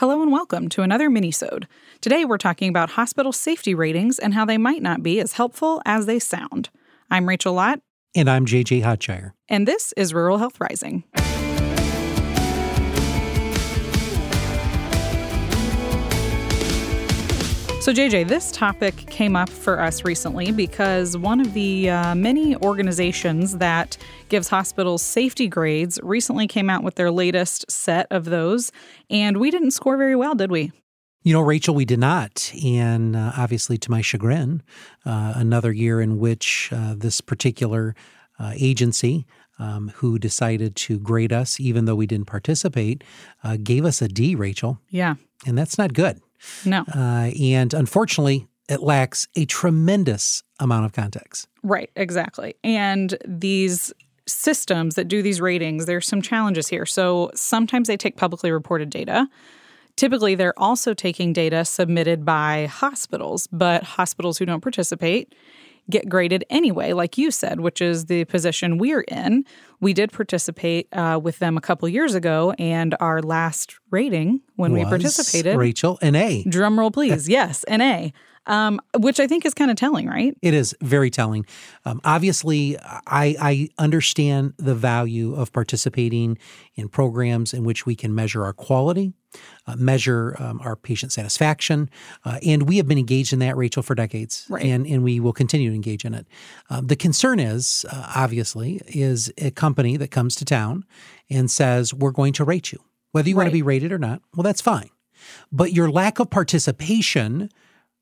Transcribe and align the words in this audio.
Hello 0.00 0.20
and 0.20 0.30
welcome 0.30 0.68
to 0.68 0.82
another 0.82 1.08
minisode. 1.08 1.64
Today 2.02 2.26
we're 2.26 2.36
talking 2.36 2.68
about 2.68 2.90
hospital 2.90 3.32
safety 3.32 3.74
ratings 3.74 4.18
and 4.18 4.34
how 4.34 4.44
they 4.44 4.58
might 4.58 4.82
not 4.82 5.02
be 5.02 5.20
as 5.20 5.32
helpful 5.32 5.80
as 5.86 6.04
they 6.04 6.18
sound. 6.18 6.68
I'm 7.10 7.26
Rachel 7.26 7.54
Lott. 7.54 7.80
And 8.14 8.28
I'm 8.28 8.44
JJ 8.44 8.82
Hodshire. 8.82 9.32
And 9.48 9.66
this 9.66 9.94
is 9.96 10.12
Rural 10.12 10.36
Health 10.36 10.60
Rising. 10.60 11.04
So, 17.86 17.92
JJ, 17.92 18.26
this 18.26 18.50
topic 18.50 18.96
came 18.96 19.36
up 19.36 19.48
for 19.48 19.78
us 19.80 20.04
recently 20.04 20.50
because 20.50 21.16
one 21.16 21.40
of 21.40 21.54
the 21.54 21.88
uh, 21.88 22.16
many 22.16 22.56
organizations 22.56 23.58
that 23.58 23.96
gives 24.28 24.48
hospitals 24.48 25.02
safety 25.02 25.46
grades 25.46 26.00
recently 26.02 26.48
came 26.48 26.68
out 26.68 26.82
with 26.82 26.96
their 26.96 27.12
latest 27.12 27.70
set 27.70 28.08
of 28.10 28.24
those, 28.24 28.72
and 29.08 29.36
we 29.36 29.52
didn't 29.52 29.70
score 29.70 29.96
very 29.96 30.16
well, 30.16 30.34
did 30.34 30.50
we? 30.50 30.72
You 31.22 31.32
know, 31.34 31.40
Rachel, 31.42 31.76
we 31.76 31.84
did 31.84 32.00
not. 32.00 32.52
And 32.64 33.14
uh, 33.14 33.34
obviously, 33.36 33.78
to 33.78 33.88
my 33.92 34.00
chagrin, 34.00 34.64
uh, 35.04 35.34
another 35.36 35.72
year 35.72 36.00
in 36.00 36.18
which 36.18 36.70
uh, 36.72 36.96
this 36.96 37.20
particular 37.20 37.94
uh, 38.40 38.52
agency 38.56 39.28
um, 39.60 39.92
who 39.94 40.18
decided 40.18 40.74
to 40.74 40.98
grade 40.98 41.32
us, 41.32 41.60
even 41.60 41.84
though 41.84 41.94
we 41.94 42.08
didn't 42.08 42.26
participate, 42.26 43.04
uh, 43.44 43.56
gave 43.62 43.84
us 43.84 44.02
a 44.02 44.08
D, 44.08 44.34
Rachel. 44.34 44.80
Yeah. 44.90 45.14
And 45.46 45.56
that's 45.56 45.78
not 45.78 45.92
good. 45.92 46.20
No. 46.64 46.84
Uh, 46.94 47.30
and 47.40 47.72
unfortunately, 47.74 48.46
it 48.68 48.82
lacks 48.82 49.28
a 49.36 49.44
tremendous 49.44 50.42
amount 50.58 50.86
of 50.86 50.92
context. 50.92 51.48
Right, 51.62 51.90
exactly. 51.96 52.54
And 52.64 53.16
these 53.26 53.92
systems 54.26 54.96
that 54.96 55.08
do 55.08 55.22
these 55.22 55.40
ratings, 55.40 55.86
there's 55.86 56.06
some 56.06 56.20
challenges 56.20 56.68
here. 56.68 56.86
So 56.86 57.30
sometimes 57.34 57.88
they 57.88 57.96
take 57.96 58.16
publicly 58.16 58.50
reported 58.50 58.90
data. 58.90 59.28
Typically, 59.94 60.34
they're 60.34 60.58
also 60.58 60.92
taking 60.94 61.32
data 61.32 61.64
submitted 61.64 62.24
by 62.24 62.66
hospitals, 62.66 63.46
but 63.52 63.82
hospitals 63.82 64.36
who 64.36 64.44
don't 64.44 64.60
participate 64.60 65.34
get 65.90 66.08
graded 66.08 66.44
anyway, 66.50 66.92
like 66.92 67.18
you 67.18 67.30
said, 67.30 67.60
which 67.60 67.80
is 67.80 68.06
the 68.06 68.24
position 68.26 68.78
we're 68.78 69.02
in. 69.02 69.44
We 69.80 69.92
did 69.92 70.12
participate 70.12 70.88
uh, 70.92 71.20
with 71.22 71.38
them 71.38 71.56
a 71.56 71.60
couple 71.60 71.88
years 71.88 72.14
ago, 72.14 72.54
and 72.58 72.96
our 73.00 73.22
last 73.22 73.78
rating 73.90 74.40
when 74.56 74.72
Was 74.72 74.84
we 74.84 74.88
participated, 74.88 75.56
Rachel, 75.56 75.98
an 76.02 76.14
A. 76.14 76.44
Drum 76.44 76.78
roll, 76.78 76.90
please. 76.90 77.28
yes, 77.28 77.64
an 77.64 77.80
A. 77.80 78.12
Um, 78.46 78.80
which 78.96 79.18
I 79.18 79.26
think 79.26 79.44
is 79.44 79.54
kind 79.54 79.72
of 79.72 79.76
telling, 79.76 80.06
right? 80.06 80.36
It 80.40 80.54
is 80.54 80.74
very 80.80 81.10
telling. 81.10 81.46
Um, 81.84 82.00
obviously, 82.04 82.78
I, 82.78 83.34
I 83.40 83.68
understand 83.78 84.54
the 84.56 84.74
value 84.74 85.34
of 85.34 85.52
participating 85.52 86.38
in 86.76 86.88
programs 86.88 87.52
in 87.52 87.64
which 87.64 87.86
we 87.86 87.96
can 87.96 88.14
measure 88.14 88.44
our 88.44 88.52
quality, 88.52 89.12
uh, 89.66 89.74
measure 89.74 90.36
um, 90.38 90.60
our 90.62 90.76
patient 90.76 91.10
satisfaction, 91.10 91.90
uh, 92.24 92.38
and 92.46 92.68
we 92.68 92.76
have 92.76 92.86
been 92.86 92.98
engaged 92.98 93.32
in 93.32 93.40
that, 93.40 93.56
Rachel, 93.56 93.82
for 93.82 93.96
decades, 93.96 94.46
right. 94.48 94.64
and 94.64 94.86
and 94.86 95.02
we 95.02 95.18
will 95.18 95.32
continue 95.32 95.70
to 95.70 95.74
engage 95.74 96.04
in 96.04 96.14
it. 96.14 96.26
Um, 96.70 96.86
the 96.86 96.96
concern 96.96 97.40
is, 97.40 97.84
uh, 97.90 98.12
obviously, 98.14 98.80
is 98.86 99.32
a 99.38 99.50
company 99.50 99.96
that 99.96 100.12
comes 100.12 100.36
to 100.36 100.44
town 100.44 100.84
and 101.28 101.50
says 101.50 101.92
we're 101.92 102.12
going 102.12 102.32
to 102.34 102.44
rate 102.44 102.70
you, 102.70 102.78
whether 103.10 103.28
you 103.28 103.36
right. 103.36 103.44
want 103.44 103.50
to 103.50 103.58
be 103.58 103.62
rated 103.62 103.90
or 103.90 103.98
not. 103.98 104.22
Well, 104.36 104.44
that's 104.44 104.60
fine, 104.60 104.90
but 105.50 105.72
your 105.72 105.90
lack 105.90 106.20
of 106.20 106.30
participation 106.30 107.50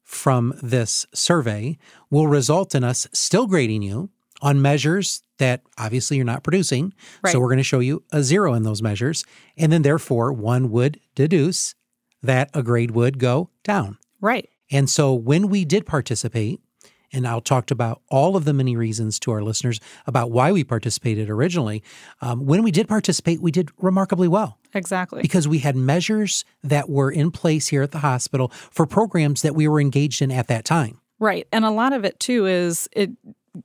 from 0.05 0.55
this 0.63 1.07
survey 1.13 1.77
will 2.11 2.29
result 2.29 2.75
in 2.75 2.85
us 2.85 3.09
still 3.13 3.47
grading 3.47 3.83
you 3.83 4.11
on 4.43 4.61
measures 4.61 5.23
that 5.39 5.63
obviously 5.79 6.17
you're 6.17 6.27
not 6.27 6.45
producing. 6.45 6.93
Right. 7.23 7.33
So 7.33 7.41
we're 7.41 7.49
going 7.49 7.59
to 7.59 7.65
show 7.65 7.81
you 7.81 8.05
a 8.13 8.23
zero 8.23 8.55
in 8.55 8.63
those 8.63 8.83
measures. 8.83 9.25
And 9.57 9.73
then 9.73 9.83
therefore, 9.83 10.33
one 10.33 10.71
would 10.71 11.01
deduce 11.15 11.75
that 12.23 12.51
a 12.55 12.63
grade 12.63 12.93
would 12.93 13.19
go 13.19 13.51
down. 13.63 13.99
Right. 14.21 14.49
And 14.71 14.89
so 14.89 15.13
when 15.13 15.49
we 15.49 15.65
did 15.65 15.87
participate, 15.87 16.61
and 17.15 17.27
I'll 17.27 17.41
talk 17.41 17.71
about 17.71 18.03
all 18.11 18.37
of 18.37 18.45
the 18.45 18.53
many 18.53 18.77
reasons 18.77 19.19
to 19.21 19.31
our 19.31 19.43
listeners 19.43 19.81
about 20.07 20.31
why 20.31 20.53
we 20.53 20.65
participated 20.65 21.31
originally. 21.31 21.83
Um, 22.21 22.45
when 22.45 22.63
we 22.63 22.71
did 22.71 22.89
participate, 22.89 23.41
we 23.41 23.53
did 23.53 23.71
remarkably 23.79 24.29
well. 24.29 24.59
Exactly. 24.75 25.23
Because 25.23 25.47
we 25.47 25.61
had 25.61 25.77
measures 25.77 26.45
that 26.63 26.91
were 26.91 27.11
in 27.11 27.31
place 27.31 27.69
here 27.69 27.83
at 27.83 27.93
the 27.93 28.01
hospital 28.01 28.49
for 28.49 28.87
programs 28.87 29.43
that 29.43 29.55
we 29.55 29.69
were 29.69 29.81
engaged 29.81 30.21
in 30.21 30.33
at 30.33 30.49
that 30.49 30.65
time. 30.65 31.01
Right. 31.21 31.47
And 31.53 31.65
a 31.65 31.71
lot 31.71 31.93
of 31.93 32.05
it 32.05 32.19
too 32.19 32.47
is 32.47 32.89
it, 32.93 33.11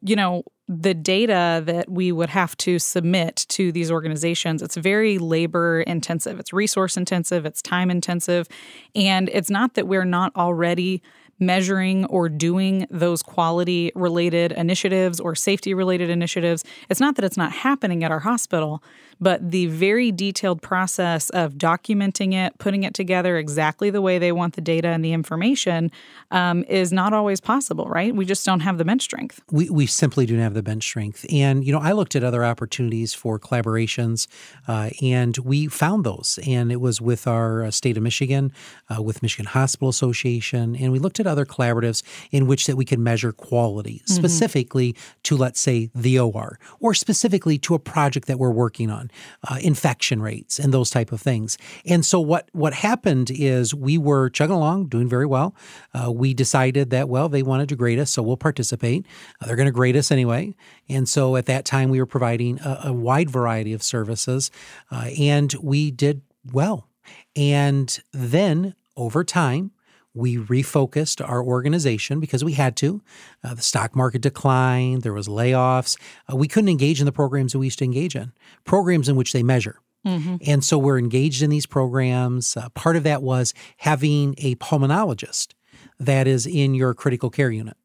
you 0.02 0.16
know, 0.16 0.44
the 0.68 0.94
data 0.94 1.64
that 1.66 1.90
we 1.90 2.12
would 2.12 2.30
have 2.30 2.56
to 2.58 2.78
submit 2.78 3.48
to 3.50 3.72
these 3.72 3.90
organizations, 3.90 4.62
it's 4.62 4.78
very 4.78 5.18
labor 5.18 5.82
intensive, 5.82 6.40
it's 6.40 6.54
resource 6.54 6.96
intensive, 6.96 7.44
it's 7.44 7.64
time 7.64 7.90
intensive. 7.90 8.48
And 8.94 9.30
it's 9.34 9.50
not 9.50 9.74
that 9.74 9.88
we're 9.88 10.06
not 10.06 10.32
already 10.36 11.02
measuring 11.40 12.06
or 12.06 12.30
doing 12.30 12.86
those 12.90 13.22
quality 13.22 13.92
related 13.96 14.52
initiatives 14.54 15.20
or 15.20 15.36
safety 15.36 15.74
related 15.74 16.10
initiatives. 16.10 16.64
It's 16.90 17.00
not 17.00 17.16
that 17.16 17.26
it's 17.26 17.38
not 17.38 17.52
happening 17.52 18.04
at 18.04 18.12
our 18.12 18.20
hospital, 18.20 18.84
but 19.22 19.52
the 19.52 19.68
very 19.68 20.12
detailed 20.12 20.62
process 20.62 21.30
of 21.32 21.54
documenting 21.54 22.34
it, 22.34 22.58
putting 22.58 22.84
it 22.84 22.94
together 22.94 23.38
exactly 23.38 23.90
the 23.90 24.02
way 24.02 24.18
they 24.18 24.32
want 24.32 24.56
the 24.56 24.62
data 24.62 24.88
and 24.88 25.04
the 25.04 25.14
information 25.14 25.92
um, 26.32 26.64
is 26.70 26.94
not 26.94 27.14
always 27.14 27.42
possible, 27.42 27.86
right? 27.86 28.16
We 28.16 28.26
just 28.26 28.46
don't 28.46 28.62
have 28.62 28.78
the 28.78 28.86
bench 28.86 29.02
strength. 29.02 29.42
We, 29.52 29.70
we 29.70 29.86
simply 29.88 30.26
don't 30.26 30.40
have 30.40 30.54
the 30.54 30.64
bench 30.64 30.84
strength. 30.84 31.26
And, 31.32 31.66
you 31.66 31.74
know, 31.74 31.80
I 31.80 31.92
looked 31.92 32.16
at 32.16 32.24
other 32.24 32.46
opportunities 32.46 33.14
for 33.14 33.40
collaborations 33.40 34.28
uh, 34.68 34.90
and 35.02 35.38
we 35.40 35.68
found 35.68 36.06
those. 36.06 36.40
And 36.48 36.72
it 36.72 36.80
was 36.80 37.02
with 37.02 37.28
our 37.28 37.66
uh, 37.66 37.72
state 37.72 37.98
of 37.98 38.04
Michigan, 38.04 38.54
uh, 38.90 39.02
with 39.02 39.22
Michigan 39.22 39.48
Hospital 39.48 39.90
Association, 39.90 40.76
and 40.76 40.92
we 40.92 41.00
looked 41.00 41.20
at 41.20 41.28
other 41.30 41.46
collaboratives 41.46 42.04
in 42.32 42.48
which 42.48 42.68
that 42.68 42.76
we 42.76 42.86
can 42.86 43.02
measure 43.04 43.32
quality, 43.32 44.02
mm-hmm. 44.04 44.14
specifically 44.14 44.96
to, 45.24 45.38
let's 45.38 45.60
say, 45.60 45.90
the 45.96 46.20
OR, 46.20 46.60
or 46.80 46.94
specifically 46.94 47.58
to 47.60 47.76
a 47.76 47.80
project 47.80 48.28
that 48.28 48.40
we're 48.40 48.52
working 48.52 48.90
on 48.90 49.12
uh, 49.50 49.58
infection 49.62 50.22
rates 50.22 50.60
and 50.60 50.74
those 50.74 50.90
type 50.90 51.12
of 51.12 51.22
things. 51.22 51.58
And 51.86 52.06
so 52.06 52.20
what 52.20 52.50
what 52.54 52.74
happened 52.74 53.32
is 53.32 53.74
we 53.74 53.98
were 53.98 54.30
chugging 54.30 54.56
along, 54.56 54.88
doing 54.88 55.08
very 55.08 55.26
well. 55.26 55.56
Uh, 55.94 56.12
we 56.12 56.34
decided 56.34 56.90
that 56.90 57.10
well 57.10 57.30
they 57.30 57.44
wanted 57.44 57.70
to 57.70 57.76
grade 57.76 58.00
us, 58.00 58.12
so 58.12 58.22
we'll 58.22 58.38
participate. 58.38 59.06
Uh, 59.42 59.46
they're 59.46 59.56
going 59.56 59.66
to 59.66 59.72
grade 59.72 59.96
us 59.96 60.12
anyway. 60.12 60.56
And 60.88 61.08
so 61.08 61.36
at 61.36 61.46
that 61.46 61.66
time 61.66 61.90
we 61.90 62.00
were 62.00 62.06
providing 62.06 62.60
a, 62.62 62.82
a 62.86 62.94
wide 62.94 63.30
variety 63.30 63.74
of 63.74 63.84
services, 63.84 64.52
uh, 64.92 65.10
and 65.18 65.54
we 65.62 65.92
did 65.92 66.22
well. 66.52 66.88
And 67.36 68.00
then 68.12 68.76
over 68.96 69.24
time, 69.24 69.72
we 70.14 70.38
refocused 70.38 71.28
our 71.28 71.44
organization 71.44 72.20
because 72.20 72.44
we 72.44 72.54
had 72.54 72.76
to. 72.78 73.02
Uh, 73.44 73.54
the 73.54 73.62
stock 73.62 73.96
market 73.96 74.22
declined, 74.22 75.04
there 75.04 75.14
was 75.14 75.28
layoffs. 75.28 75.98
Uh, 76.32 76.36
we 76.36 76.48
couldn't 76.48 76.70
engage 76.70 77.00
in 77.00 77.06
the 77.06 77.12
programs 77.12 77.52
that 77.54 77.60
we 77.60 77.68
used 77.68 77.80
to 77.80 77.86
engage 77.86 78.16
in, 78.16 78.32
programs 78.66 79.08
in 79.08 79.16
which 79.16 79.34
they 79.34 79.44
measure. 79.44 79.80
Mm-hmm. 80.06 80.38
And 80.46 80.64
so 80.64 80.78
we're 80.78 80.98
engaged 80.98 81.42
in 81.42 81.50
these 81.50 81.66
programs. 81.66 82.56
Uh, 82.56 82.70
part 82.70 82.96
of 82.96 83.04
that 83.04 83.22
was 83.22 83.54
having 83.78 84.36
a 84.38 84.56
pulmonologist 84.56 85.50
that 86.00 86.28
is 86.28 86.46
in 86.46 86.74
your 86.74 86.94
critical 86.94 87.30
care 87.30 87.52
unit. 87.52 87.78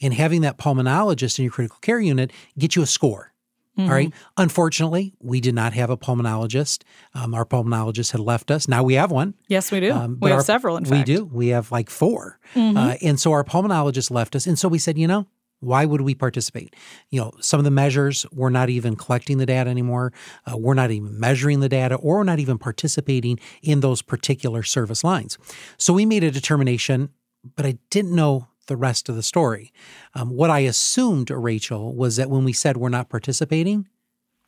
And 0.00 0.12
having 0.12 0.42
that 0.42 0.58
pulmonologist 0.58 1.38
in 1.38 1.44
your 1.44 1.52
critical 1.52 1.78
care 1.80 2.00
unit 2.00 2.32
get 2.58 2.76
you 2.76 2.82
a 2.82 2.86
score. 2.86 3.32
Mm-hmm. 3.78 3.88
All 3.88 3.94
right. 3.94 4.08
Mm-hmm. 4.08 4.42
Unfortunately, 4.42 5.14
we 5.20 5.40
did 5.40 5.54
not 5.54 5.72
have 5.74 5.90
a 5.90 5.96
pulmonologist. 5.96 6.82
Um, 7.14 7.34
our 7.34 7.44
pulmonologist 7.44 8.12
had 8.12 8.20
left 8.20 8.50
us. 8.50 8.68
Now 8.68 8.82
we 8.82 8.94
have 8.94 9.10
one. 9.10 9.34
Yes, 9.48 9.70
we 9.70 9.80
do. 9.80 9.92
Um, 9.92 10.18
we 10.20 10.30
have 10.30 10.38
our, 10.38 10.44
several, 10.44 10.76
in 10.76 10.84
we 10.84 10.90
fact. 10.90 11.08
We 11.08 11.14
do. 11.14 11.24
We 11.26 11.48
have 11.48 11.70
like 11.70 11.90
4 11.90 12.38
mm-hmm. 12.54 12.76
uh, 12.76 12.94
and 13.02 13.20
so 13.20 13.32
our 13.32 13.44
pulmonologist 13.44 14.10
left 14.10 14.34
us. 14.34 14.46
And 14.46 14.58
so 14.58 14.68
we 14.68 14.78
said, 14.78 14.96
you 14.96 15.06
know, 15.06 15.26
why 15.60 15.84
would 15.84 16.02
we 16.02 16.14
participate? 16.14 16.74
You 17.10 17.20
know, 17.20 17.32
some 17.40 17.58
of 17.58 17.64
the 17.64 17.70
measures, 17.70 18.26
we're 18.32 18.50
not 18.50 18.68
even 18.68 18.96
collecting 18.96 19.38
the 19.38 19.46
data 19.46 19.70
anymore. 19.70 20.12
Uh, 20.50 20.56
we're 20.56 20.74
not 20.74 20.90
even 20.90 21.18
measuring 21.18 21.60
the 21.60 21.68
data, 21.68 21.94
or 21.96 22.18
we're 22.18 22.24
not 22.24 22.38
even 22.38 22.58
participating 22.58 23.38
in 23.62 23.80
those 23.80 24.02
particular 24.02 24.62
service 24.62 25.02
lines. 25.02 25.38
So 25.78 25.94
we 25.94 26.04
made 26.04 26.24
a 26.24 26.30
determination, 26.30 27.10
but 27.56 27.64
I 27.64 27.78
didn't 27.90 28.14
know 28.14 28.48
the 28.66 28.76
rest 28.76 29.08
of 29.08 29.16
the 29.16 29.22
story. 29.22 29.72
Um, 30.14 30.30
what 30.30 30.50
I 30.50 30.60
assumed, 30.60 31.30
Rachel, 31.30 31.94
was 31.94 32.16
that 32.16 32.30
when 32.30 32.44
we 32.44 32.52
said 32.52 32.76
we're 32.76 32.88
not 32.88 33.08
participating, 33.08 33.88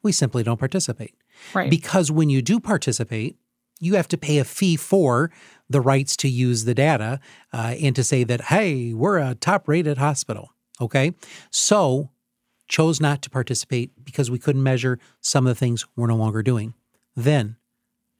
we 0.03 0.13
simply 0.13 0.43
don't 0.43 0.59
participate. 0.59 1.15
Right. 1.55 1.71
Because 1.71 2.11
when 2.11 2.31
you 2.31 2.43
do 2.43 2.61
participate, 2.61 3.37
you 3.81 3.95
have 3.95 4.09
to 4.09 4.19
pay 4.19 4.39
a 4.39 4.45
fee 4.45 4.77
for 4.77 5.31
the 5.71 5.81
rights 5.81 6.17
to 6.19 6.29
use 6.29 6.65
the 6.65 6.75
data 6.75 7.21
uh, 7.53 7.75
and 7.81 7.95
to 7.95 8.03
say 8.03 8.25
that, 8.25 8.43
hey, 8.43 8.93
we're 8.93 9.19
a 9.19 9.35
top 9.35 9.69
rated 9.69 9.99
hospital. 9.99 10.53
Okay. 10.81 11.13
So 11.51 12.11
chose 12.69 13.01
not 13.01 13.23
to 13.23 13.31
participate 13.31 13.93
because 14.05 14.31
we 14.31 14.39
couldn't 14.39 14.63
measure 14.63 14.99
some 15.21 15.47
of 15.47 15.51
the 15.51 15.59
things 15.59 15.87
we're 15.97 16.07
no 16.07 16.17
longer 16.17 16.43
doing. 16.43 16.75
Then 17.17 17.57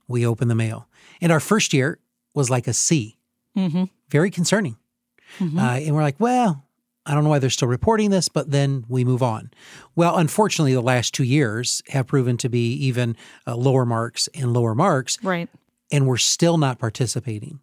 we 0.07 0.27
opened 0.27 0.51
the 0.51 0.55
mail. 0.55 0.89
And 1.21 1.31
our 1.31 1.41
first 1.41 1.73
year 1.73 1.99
was 2.35 2.51
like 2.51 2.67
a 2.67 2.73
C. 2.73 3.19
Mm-hmm. 3.57 3.85
Very 4.09 4.31
concerning. 4.31 4.77
Mm-hmm. 5.39 5.59
Uh, 5.59 5.77
and 5.77 5.95
we're 5.95 6.03
like, 6.03 6.19
well, 6.19 6.65
I 7.07 7.15
don't 7.15 7.25
know 7.25 7.31
why 7.31 7.39
they're 7.39 7.49
still 7.51 7.69
reporting 7.69 8.11
this, 8.11 8.29
but 8.29 8.51
then 8.51 8.85
we 8.89 9.05
move 9.05 9.23
on. 9.23 9.51
Well, 9.97 10.19
unfortunately, 10.19 10.75
the 10.75 10.83
last 10.83 11.15
two 11.15 11.25
years 11.25 11.83
have 11.89 12.07
proven 12.07 12.37
to 12.39 12.49
be 12.51 12.73
even 12.75 13.17
uh, 13.47 13.57
lower 13.57 13.87
marks 13.87 14.29
and 14.35 14.53
lower 14.53 14.75
marks. 14.75 15.23
Right. 15.25 15.49
and 15.91 16.07
we're 16.07 16.19
still 16.19 16.59
not 16.59 16.79
participating. 16.79 17.61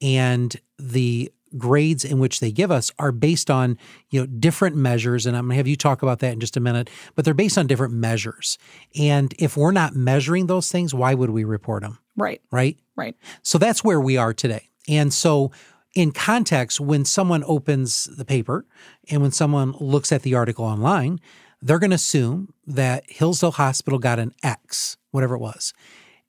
And 0.00 0.54
the 0.78 1.32
grades 1.56 2.04
in 2.04 2.18
which 2.18 2.40
they 2.40 2.52
give 2.52 2.70
us 2.70 2.92
are 2.98 3.12
based 3.12 3.50
on 3.50 3.78
you 4.10 4.20
know 4.20 4.26
different 4.26 4.76
measures 4.76 5.26
and 5.26 5.36
i'm 5.36 5.44
going 5.44 5.50
to 5.52 5.56
have 5.56 5.66
you 5.66 5.76
talk 5.76 6.02
about 6.02 6.18
that 6.18 6.32
in 6.32 6.40
just 6.40 6.56
a 6.56 6.60
minute 6.60 6.90
but 7.14 7.24
they're 7.24 7.34
based 7.34 7.56
on 7.56 7.66
different 7.68 7.94
measures 7.94 8.58
and 8.98 9.32
if 9.38 9.56
we're 9.56 9.70
not 9.70 9.94
measuring 9.94 10.48
those 10.48 10.70
things 10.70 10.92
why 10.92 11.14
would 11.14 11.30
we 11.30 11.44
report 11.44 11.82
them 11.82 11.98
right 12.16 12.42
right 12.50 12.76
right 12.96 13.16
so 13.42 13.58
that's 13.58 13.84
where 13.84 14.00
we 14.00 14.16
are 14.16 14.34
today 14.34 14.68
and 14.88 15.14
so 15.14 15.50
in 15.96 16.12
context 16.12 16.78
when 16.78 17.04
someone 17.04 17.42
opens 17.46 18.04
the 18.04 18.24
paper 18.24 18.64
and 19.10 19.22
when 19.22 19.32
someone 19.32 19.72
looks 19.80 20.12
at 20.12 20.22
the 20.22 20.34
article 20.34 20.64
online 20.64 21.18
they're 21.62 21.78
going 21.78 21.90
to 21.90 21.96
assume 21.96 22.52
that 22.66 23.04
hillsdale 23.08 23.52
hospital 23.52 23.98
got 23.98 24.18
an 24.18 24.32
x 24.42 24.96
whatever 25.16 25.34
it 25.34 25.40
was. 25.40 25.72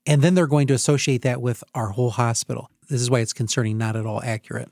And 0.06 0.22
then 0.22 0.34
they're 0.34 0.48
going 0.48 0.68
to 0.68 0.74
associate 0.74 1.22
that 1.24 1.42
with 1.42 1.62
our 1.76 1.90
whole 1.90 2.12
hospital. 2.12 2.72
This 2.90 3.02
is 3.02 3.12
why 3.12 3.20
it's 3.20 3.34
concerning 3.34 3.78
not 3.78 3.98
at 3.98 4.06
all 4.06 4.24
accurate. 4.24 4.70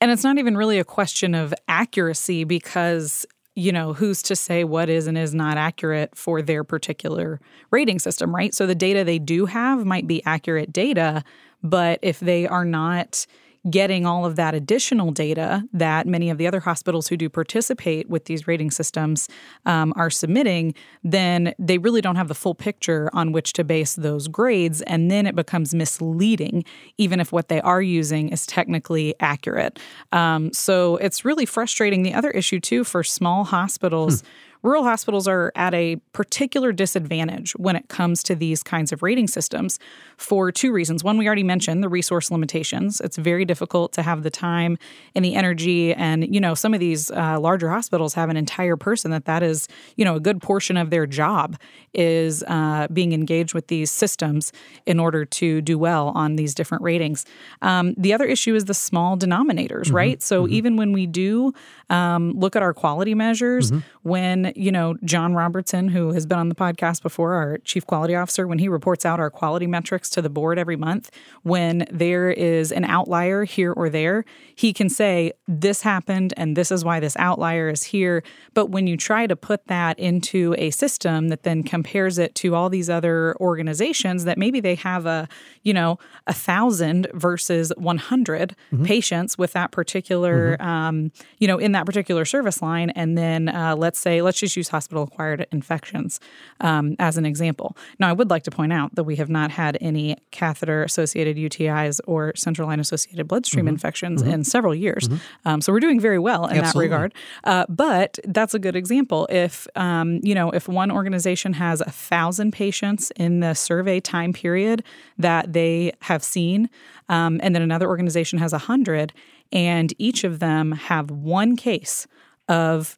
And 0.00 0.12
it's 0.12 0.22
not 0.22 0.38
even 0.38 0.56
really 0.56 0.78
a 0.78 0.84
question 0.84 1.34
of 1.34 1.52
accuracy 1.66 2.44
because, 2.44 3.26
you 3.56 3.72
know, 3.72 3.92
who's 3.92 4.22
to 4.22 4.36
say 4.36 4.62
what 4.62 4.88
is 4.88 5.08
and 5.08 5.18
is 5.18 5.34
not 5.34 5.56
accurate 5.56 6.16
for 6.16 6.42
their 6.42 6.62
particular 6.62 7.40
rating 7.72 7.98
system, 7.98 8.32
right? 8.32 8.54
So 8.54 8.66
the 8.66 8.74
data 8.76 9.02
they 9.02 9.18
do 9.18 9.46
have 9.46 9.84
might 9.84 10.06
be 10.06 10.24
accurate 10.24 10.72
data, 10.72 11.24
but 11.64 11.98
if 12.02 12.20
they 12.20 12.46
are 12.46 12.64
not 12.64 13.26
getting 13.70 14.06
all 14.06 14.24
of 14.24 14.36
that 14.36 14.54
additional 14.54 15.10
data 15.10 15.64
that 15.72 16.06
many 16.06 16.30
of 16.30 16.38
the 16.38 16.46
other 16.46 16.60
hospitals 16.60 17.08
who 17.08 17.16
do 17.16 17.28
participate 17.28 18.08
with 18.08 18.26
these 18.26 18.46
rating 18.46 18.70
systems 18.70 19.28
um, 19.64 19.92
are 19.96 20.10
submitting, 20.10 20.74
then 21.02 21.54
they 21.58 21.78
really 21.78 22.00
don't 22.00 22.16
have 22.16 22.28
the 22.28 22.34
full 22.34 22.54
picture 22.54 23.10
on 23.12 23.32
which 23.32 23.52
to 23.52 23.64
base 23.64 23.94
those 23.94 24.28
grades. 24.28 24.82
And 24.82 25.10
then 25.10 25.26
it 25.26 25.34
becomes 25.34 25.74
misleading, 25.74 26.64
even 26.98 27.20
if 27.20 27.32
what 27.32 27.48
they 27.48 27.60
are 27.60 27.82
using 27.82 28.28
is 28.28 28.46
technically 28.46 29.14
accurate. 29.20 29.78
Um, 30.12 30.52
so 30.52 30.96
it's 30.96 31.24
really 31.24 31.46
frustrating. 31.46 32.02
The 32.02 32.14
other 32.14 32.30
issue, 32.30 32.60
too, 32.60 32.84
for 32.84 33.02
small 33.02 33.44
hospitals. 33.44 34.20
Hmm 34.20 34.26
rural 34.66 34.82
hospitals 34.82 35.28
are 35.28 35.52
at 35.54 35.72
a 35.74 35.96
particular 36.12 36.72
disadvantage 36.72 37.52
when 37.52 37.76
it 37.76 37.88
comes 37.88 38.22
to 38.24 38.34
these 38.34 38.64
kinds 38.64 38.90
of 38.90 39.00
rating 39.02 39.28
systems 39.28 39.78
for 40.16 40.50
two 40.50 40.72
reasons. 40.72 41.04
One, 41.04 41.18
we 41.18 41.26
already 41.26 41.44
mentioned 41.44 41.82
the 41.84 41.88
resource 41.88 42.30
limitations. 42.30 43.00
It's 43.00 43.16
very 43.16 43.44
difficult 43.44 43.92
to 43.92 44.02
have 44.02 44.24
the 44.24 44.30
time 44.30 44.76
and 45.14 45.24
the 45.24 45.36
energy. 45.36 45.94
And, 45.94 46.34
you 46.34 46.40
know, 46.40 46.54
some 46.54 46.74
of 46.74 46.80
these 46.80 47.10
uh, 47.12 47.38
larger 47.38 47.70
hospitals 47.70 48.14
have 48.14 48.28
an 48.28 48.36
entire 48.36 48.76
person 48.76 49.12
that 49.12 49.26
that 49.26 49.42
is, 49.42 49.68
you 49.94 50.04
know, 50.04 50.16
a 50.16 50.20
good 50.20 50.42
portion 50.42 50.76
of 50.76 50.90
their 50.90 51.06
job 51.06 51.56
is 51.94 52.42
uh, 52.48 52.88
being 52.92 53.12
engaged 53.12 53.54
with 53.54 53.68
these 53.68 53.90
systems 53.90 54.52
in 54.84 54.98
order 54.98 55.24
to 55.24 55.60
do 55.62 55.78
well 55.78 56.08
on 56.08 56.36
these 56.36 56.54
different 56.54 56.82
ratings. 56.82 57.24
Um, 57.62 57.94
the 57.96 58.12
other 58.12 58.24
issue 58.24 58.54
is 58.54 58.64
the 58.64 58.74
small 58.74 59.16
denominators, 59.16 59.84
mm-hmm. 59.84 59.96
right? 59.96 60.22
So 60.22 60.44
mm-hmm. 60.44 60.54
even 60.54 60.76
when 60.76 60.92
we 60.92 61.06
do 61.06 61.54
um, 61.88 62.32
look 62.32 62.56
at 62.56 62.62
our 62.62 62.74
quality 62.74 63.14
measures, 63.14 63.70
mm-hmm. 63.70 63.80
when 64.02 64.52
you 64.56 64.72
know, 64.72 64.96
John 65.04 65.34
Robertson, 65.34 65.88
who 65.88 66.12
has 66.12 66.26
been 66.26 66.38
on 66.38 66.48
the 66.48 66.54
podcast 66.54 67.02
before, 67.02 67.34
our 67.34 67.58
chief 67.58 67.86
quality 67.86 68.14
officer, 68.14 68.46
when 68.46 68.58
he 68.58 68.68
reports 68.68 69.04
out 69.04 69.20
our 69.20 69.30
quality 69.30 69.66
metrics 69.66 70.10
to 70.10 70.22
the 70.22 70.30
board 70.30 70.58
every 70.58 70.76
month, 70.76 71.10
when 71.42 71.86
there 71.90 72.30
is 72.30 72.72
an 72.72 72.84
outlier 72.84 73.44
here 73.44 73.72
or 73.72 73.88
there, 73.88 74.24
he 74.54 74.72
can 74.72 74.88
say, 74.88 75.32
This 75.46 75.82
happened 75.82 76.34
and 76.36 76.56
this 76.56 76.72
is 76.72 76.84
why 76.84 76.98
this 76.98 77.16
outlier 77.18 77.68
is 77.68 77.84
here. 77.84 78.22
But 78.54 78.70
when 78.70 78.86
you 78.86 78.96
try 78.96 79.26
to 79.26 79.36
put 79.36 79.66
that 79.66 79.98
into 79.98 80.54
a 80.58 80.70
system 80.70 81.28
that 81.28 81.44
then 81.44 81.62
compares 81.62 82.18
it 82.18 82.34
to 82.36 82.54
all 82.54 82.68
these 82.68 82.90
other 82.90 83.36
organizations 83.40 84.24
that 84.24 84.38
maybe 84.38 84.60
they 84.60 84.74
have 84.74 85.06
a, 85.06 85.28
you 85.62 85.72
know, 85.72 85.98
a 86.26 86.32
thousand 86.32 87.06
versus 87.14 87.72
100 87.76 88.56
mm-hmm. 88.72 88.84
patients 88.84 89.38
with 89.38 89.52
that 89.52 89.70
particular, 89.70 90.56
mm-hmm. 90.56 90.68
um, 90.68 91.12
you 91.38 91.46
know, 91.46 91.58
in 91.58 91.75
that 91.76 91.86
particular 91.86 92.24
service 92.24 92.62
line. 92.62 92.90
And 92.90 93.16
then 93.16 93.48
uh, 93.48 93.76
let's 93.76 93.98
say, 93.98 94.22
let's 94.22 94.40
just 94.40 94.56
use 94.56 94.68
hospital 94.68 95.04
acquired 95.04 95.46
infections 95.52 96.18
um, 96.60 96.96
as 96.98 97.18
an 97.18 97.26
example. 97.26 97.76
Now, 97.98 98.08
I 98.08 98.12
would 98.12 98.30
like 98.30 98.44
to 98.44 98.50
point 98.50 98.72
out 98.72 98.94
that 98.94 99.04
we 99.04 99.16
have 99.16 99.28
not 99.28 99.50
had 99.50 99.76
any 99.80 100.16
catheter 100.30 100.82
associated 100.82 101.36
UTIs 101.36 102.00
or 102.06 102.34
central 102.34 102.66
line 102.66 102.80
associated 102.80 103.28
bloodstream 103.28 103.66
mm-hmm. 103.66 103.74
infections 103.74 104.22
mm-hmm. 104.22 104.32
in 104.32 104.44
several 104.44 104.74
years. 104.74 105.08
Mm-hmm. 105.08 105.48
Um, 105.48 105.60
so 105.60 105.72
we're 105.72 105.80
doing 105.80 106.00
very 106.00 106.18
well 106.18 106.46
in 106.46 106.56
Absolutely. 106.56 106.88
that 106.88 106.94
regard. 106.94 107.14
Uh, 107.44 107.66
but 107.68 108.18
that's 108.24 108.54
a 108.54 108.58
good 108.58 108.74
example. 108.74 109.26
If, 109.30 109.68
um, 109.76 110.20
you 110.22 110.34
know, 110.34 110.50
if 110.50 110.68
one 110.68 110.90
organization 110.90 111.52
has 111.54 111.82
a 111.82 111.90
thousand 111.90 112.52
patients 112.52 113.12
in 113.16 113.40
the 113.40 113.54
survey 113.54 114.00
time 114.00 114.32
period 114.32 114.82
that 115.18 115.52
they 115.52 115.92
have 116.00 116.24
seen, 116.24 116.70
um, 117.08 117.38
and 117.42 117.54
then 117.54 117.62
another 117.62 117.86
organization 117.86 118.38
has 118.38 118.52
a 118.52 118.58
hundred, 118.58 119.12
and 119.52 119.92
each 119.98 120.24
of 120.24 120.38
them 120.38 120.72
have 120.72 121.10
one 121.10 121.56
case 121.56 122.06
of 122.48 122.96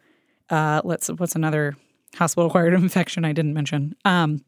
uh, 0.51 0.81
let's 0.85 1.09
what's 1.09 1.35
another 1.35 1.77
hospital 2.17 2.49
acquired 2.49 2.75
infection 2.83 3.25
I 3.25 3.33
didn't 3.33 3.55
mention. 3.55 3.95
Um, 4.05 4.45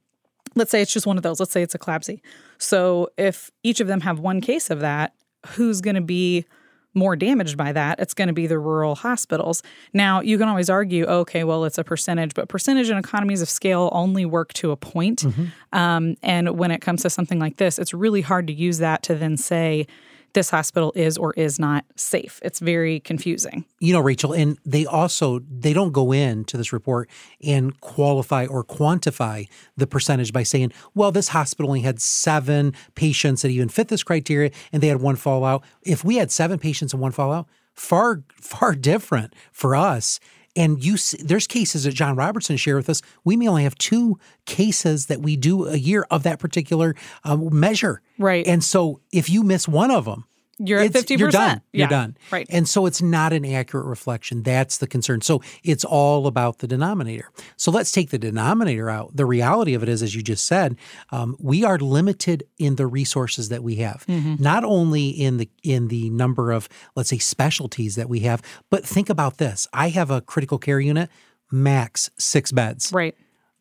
let's 0.54 0.70
say 0.70 0.82
it's 0.82 0.92
just 0.92 1.06
one 1.06 1.16
of 1.16 1.22
those. 1.22 1.40
Let's 1.40 1.52
say 1.52 1.62
it's 1.62 1.74
a 1.74 1.78
CLABSI. 1.78 2.20
So 2.58 3.08
if 3.16 3.50
each 3.62 3.80
of 3.80 3.86
them 3.86 4.00
have 4.00 4.18
one 4.18 4.40
case 4.40 4.70
of 4.70 4.80
that, 4.80 5.14
who's 5.46 5.80
going 5.80 5.94
to 5.94 6.00
be 6.00 6.44
more 6.92 7.14
damaged 7.14 7.56
by 7.56 7.72
that? 7.72 8.00
It's 8.00 8.14
going 8.14 8.28
to 8.28 8.34
be 8.34 8.46
the 8.46 8.58
rural 8.58 8.96
hospitals. 8.96 9.62
Now, 9.92 10.20
you 10.20 10.38
can 10.38 10.48
always 10.48 10.68
argue, 10.68 11.04
okay, 11.06 11.44
well, 11.44 11.64
it's 11.64 11.78
a 11.78 11.84
percentage, 11.84 12.34
but 12.34 12.48
percentage 12.48 12.90
and 12.90 12.98
economies 12.98 13.42
of 13.42 13.48
scale 13.48 13.90
only 13.92 14.24
work 14.24 14.52
to 14.54 14.72
a 14.72 14.76
point. 14.76 15.22
Mm-hmm. 15.22 15.78
Um, 15.78 16.16
and 16.22 16.58
when 16.58 16.72
it 16.72 16.80
comes 16.80 17.02
to 17.02 17.10
something 17.10 17.38
like 17.38 17.58
this, 17.58 17.78
it's 17.78 17.94
really 17.94 18.22
hard 18.22 18.48
to 18.48 18.52
use 18.52 18.78
that 18.78 19.04
to 19.04 19.14
then 19.14 19.36
say, 19.36 19.86
this 20.32 20.50
hospital 20.50 20.92
is 20.94 21.16
or 21.16 21.32
is 21.34 21.58
not 21.58 21.84
safe. 21.96 22.40
It's 22.42 22.58
very 22.58 23.00
confusing. 23.00 23.64
You 23.78 23.92
know, 23.92 24.00
Rachel, 24.00 24.32
and 24.32 24.58
they 24.64 24.86
also 24.86 25.40
they 25.50 25.72
don't 25.72 25.92
go 25.92 26.12
into 26.12 26.56
this 26.56 26.72
report 26.72 27.08
and 27.42 27.78
qualify 27.80 28.46
or 28.46 28.64
quantify 28.64 29.48
the 29.76 29.86
percentage 29.86 30.32
by 30.32 30.42
saying, 30.42 30.72
well, 30.94 31.12
this 31.12 31.28
hospital 31.28 31.70
only 31.70 31.80
had 31.80 32.00
seven 32.00 32.74
patients 32.94 33.42
that 33.42 33.48
even 33.48 33.68
fit 33.68 33.88
this 33.88 34.02
criteria 34.02 34.50
and 34.72 34.82
they 34.82 34.88
had 34.88 35.00
one 35.00 35.16
fallout. 35.16 35.64
If 35.82 36.04
we 36.04 36.16
had 36.16 36.30
seven 36.30 36.58
patients 36.58 36.92
and 36.92 37.00
one 37.00 37.12
fallout, 37.12 37.46
far 37.74 38.22
far 38.40 38.74
different 38.74 39.34
for 39.52 39.74
us 39.74 40.20
and 40.56 40.82
you 40.84 40.96
see, 40.96 41.22
there's 41.22 41.46
cases 41.46 41.84
that 41.84 41.94
John 41.94 42.16
Robertson 42.16 42.56
shared 42.56 42.76
with 42.76 42.88
us. 42.88 43.02
We 43.24 43.36
may 43.36 43.48
only 43.48 43.62
have 43.62 43.76
two 43.76 44.18
cases 44.46 45.06
that 45.06 45.20
we 45.20 45.36
do 45.36 45.66
a 45.66 45.76
year 45.76 46.06
of 46.10 46.22
that 46.24 46.38
particular 46.38 46.94
uh, 47.24 47.36
measure. 47.36 48.02
Right. 48.18 48.46
And 48.46 48.62
so 48.62 49.00
if 49.12 49.30
you 49.30 49.42
miss 49.42 49.68
one 49.68 49.90
of 49.90 50.04
them, 50.04 50.24
you're 50.62 50.80
at 50.80 50.92
50%. 50.92 51.18
You're 51.18 51.30
done. 51.30 51.62
You're 51.72 51.88
done. 51.88 52.16
Right. 52.30 52.46
And 52.50 52.68
so 52.68 52.86
it's 52.86 53.00
not 53.00 53.32
an 53.32 53.44
accurate 53.46 53.86
reflection. 53.86 54.42
That's 54.42 54.78
the 54.78 54.86
concern. 54.86 55.22
So 55.22 55.42
it's 55.64 55.84
all 55.84 56.26
about 56.26 56.58
the 56.58 56.66
denominator. 56.66 57.30
So 57.56 57.70
let's 57.70 57.92
take 57.92 58.10
the 58.10 58.18
denominator 58.18 58.90
out. 58.90 59.16
The 59.16 59.24
reality 59.24 59.74
of 59.74 59.82
it 59.82 59.88
is, 59.88 60.02
as 60.02 60.14
you 60.14 60.22
just 60.22 60.44
said, 60.44 60.76
um, 61.10 61.36
we 61.38 61.64
are 61.64 61.78
limited 61.78 62.44
in 62.58 62.76
the 62.76 62.86
resources 62.86 63.48
that 63.48 63.62
we 63.62 63.76
have. 63.76 64.04
Mm-hmm. 64.06 64.42
Not 64.42 64.64
only 64.64 65.08
in 65.08 65.38
the 65.38 65.48
in 65.62 65.88
the 65.88 66.10
number 66.10 66.52
of, 66.52 66.68
let's 66.94 67.08
say, 67.08 67.18
specialties 67.18 67.96
that 67.96 68.08
we 68.08 68.20
have, 68.20 68.42
but 68.68 68.84
think 68.84 69.08
about 69.08 69.38
this. 69.38 69.66
I 69.72 69.88
have 69.88 70.10
a 70.10 70.20
critical 70.20 70.58
care 70.58 70.80
unit, 70.80 71.08
max 71.50 72.10
six 72.18 72.52
beds. 72.52 72.92
Right. 72.92 73.16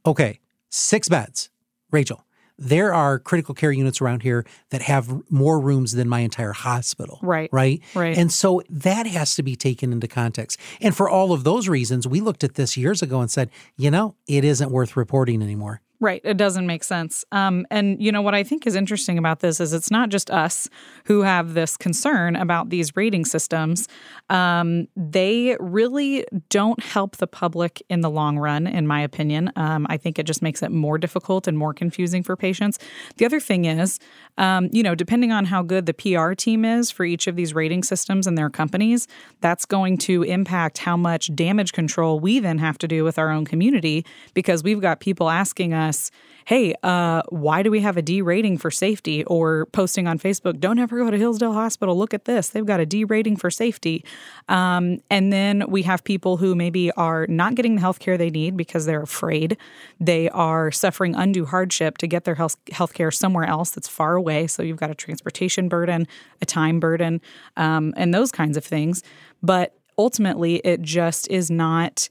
Okay. 0.06 0.40
Six 0.70 1.08
beds. 1.08 1.50
Rachel, 1.92 2.24
there 2.60 2.94
are 2.94 3.18
critical 3.20 3.56
care 3.56 3.72
units 3.72 4.02
around 4.02 4.22
here 4.22 4.46
that 4.70 4.82
have 4.82 5.10
more 5.32 5.60
rooms 5.60 5.94
than 5.94 6.08
my 6.10 6.20
entire 6.20 6.52
hospital. 6.52 7.20
Right. 7.22 7.50
Right. 7.52 7.82
Right. 7.96 8.18
And 8.18 8.32
so 8.32 8.62
that 8.70 9.08
has 9.08 9.36
to 9.36 9.44
be 9.44 9.56
taken 9.56 9.92
into 9.92 10.08
context. 10.08 10.60
And 10.82 10.96
for 10.96 11.10
all 11.10 11.32
of 11.32 11.44
those 11.44 11.68
reasons, 11.68 12.08
we 12.08 12.20
looked 12.22 12.44
at 12.44 12.56
this 12.56 12.78
years 12.78 13.02
ago 13.02 13.22
and 13.22 13.32
said, 13.32 13.50
you 13.78 13.90
know, 13.90 14.16
it 14.28 14.44
isn't 14.44 14.72
worth 14.72 14.98
reporting 14.98 15.42
anymore. 15.42 15.82
Right. 16.02 16.22
It 16.24 16.38
doesn't 16.38 16.66
make 16.66 16.86
sense. 16.86 17.26
Um, 17.34 17.68
and, 17.70 18.02
you 18.02 18.10
know, 18.10 18.22
what 18.22 18.34
I 18.34 18.42
think 18.42 18.66
is 18.66 18.74
interesting 18.74 19.18
about 19.18 19.42
this 19.42 19.60
is 19.60 19.74
it's 19.74 19.92
not 19.92 20.08
just 20.08 20.32
us 20.32 20.70
who 21.04 21.24
have 21.24 21.56
this 21.56 21.76
concern 21.76 22.38
about 22.38 22.70
these 22.70 22.96
rating 22.96 23.26
systems. 23.26 23.86
Um, 24.30 24.88
they 24.96 25.58
really 25.60 26.26
don't 26.50 26.82
help 26.82 27.18
the 27.18 27.28
public 27.28 27.84
in 27.90 28.00
the 28.00 28.10
long 28.10 28.40
run, 28.40 28.66
in 28.66 28.88
my 28.88 29.02
opinion. 29.02 29.52
Um, 29.58 29.86
I 29.90 29.98
think 29.98 30.18
it 30.18 30.26
just 30.26 30.42
makes 30.42 30.64
it 30.64 30.72
more 30.72 30.98
difficult 30.98 31.48
and 31.48 31.58
more 31.58 31.74
confusing 31.74 32.24
for 32.24 32.38
patients. 32.38 32.80
The 33.18 33.26
other 33.26 33.42
thing 33.42 33.66
is, 33.66 34.00
um, 34.38 34.70
you 34.72 34.84
know, 34.84 34.96
depending 34.96 35.34
on 35.34 35.44
how 35.44 35.62
good 35.64 35.86
the 35.86 35.94
PR 35.94 36.32
team 36.32 36.64
is 36.64 36.90
for 36.90 37.04
each 37.04 37.28
of 37.28 37.36
these 37.36 37.54
rating 37.54 37.84
systems 37.84 38.26
and 38.26 38.38
their 38.38 38.50
companies, 38.50 39.06
that's 39.42 39.66
going 39.66 39.98
to 39.98 40.24
impact 40.24 40.78
how 40.78 40.96
much 40.96 41.36
damage 41.36 41.74
control 41.74 42.22
we 42.22 42.40
then 42.40 42.58
have 42.58 42.78
to 42.78 42.88
do 42.88 43.04
with 43.04 43.20
our 43.20 43.32
own 43.32 43.44
community 43.44 44.06
because 44.34 44.64
we've 44.64 44.80
got 44.80 45.02
people 45.02 45.30
asking 45.30 45.74
us 45.74 45.89
us, 45.90 46.12
hey, 46.46 46.74
uh, 46.84 47.22
why 47.30 47.62
do 47.62 47.70
we 47.70 47.82
have 47.82 47.98
a 47.98 48.02
D 48.02 48.22
rating 48.22 48.58
for 48.58 48.72
safety? 48.72 49.24
Or 49.26 49.66
posting 49.68 50.08
on 50.08 50.18
Facebook, 50.18 50.60
don't 50.60 50.80
ever 50.80 50.98
go 50.98 51.12
to 51.12 51.18
Hillsdale 51.18 51.54
Hospital. 51.54 51.98
Look 51.98 52.14
at 52.14 52.26
this. 52.26 52.50
They've 52.50 52.66
got 52.66 52.80
a 52.80 52.86
D 52.86 53.04
rating 53.04 53.36
for 53.36 53.52
safety. 53.52 54.06
Um, 54.48 55.00
and 55.10 55.34
then 55.34 55.66
we 55.68 55.84
have 55.84 56.04
people 56.04 56.38
who 56.38 56.56
maybe 56.56 56.92
are 56.92 57.28
not 57.28 57.56
getting 57.56 57.76
the 57.76 57.82
health 57.82 58.00
care 58.00 58.18
they 58.18 58.30
need 58.30 58.56
because 58.56 58.86
they're 58.86 59.04
afraid. 59.04 59.58
They 60.00 60.30
are 60.30 60.72
suffering 60.72 61.14
undue 61.16 61.46
hardship 61.46 61.98
to 61.98 62.08
get 62.08 62.24
their 62.24 62.36
health 62.36 62.94
care 62.94 63.12
somewhere 63.12 63.46
else 63.46 63.72
that's 63.72 63.88
far 63.88 64.16
away. 64.16 64.48
So 64.48 64.64
you've 64.64 64.78
got 64.78 64.90
a 64.90 64.96
transportation 64.96 65.70
burden, 65.70 66.08
a 66.42 66.46
time 66.46 66.80
burden, 66.80 67.22
um, 67.58 67.94
and 67.98 68.14
those 68.14 68.32
kinds 68.32 68.56
of 68.56 68.64
things. 68.64 69.04
But 69.44 69.76
ultimately, 69.98 70.56
it 70.64 70.82
just 70.82 71.28
is 71.30 71.52
not 71.52 72.10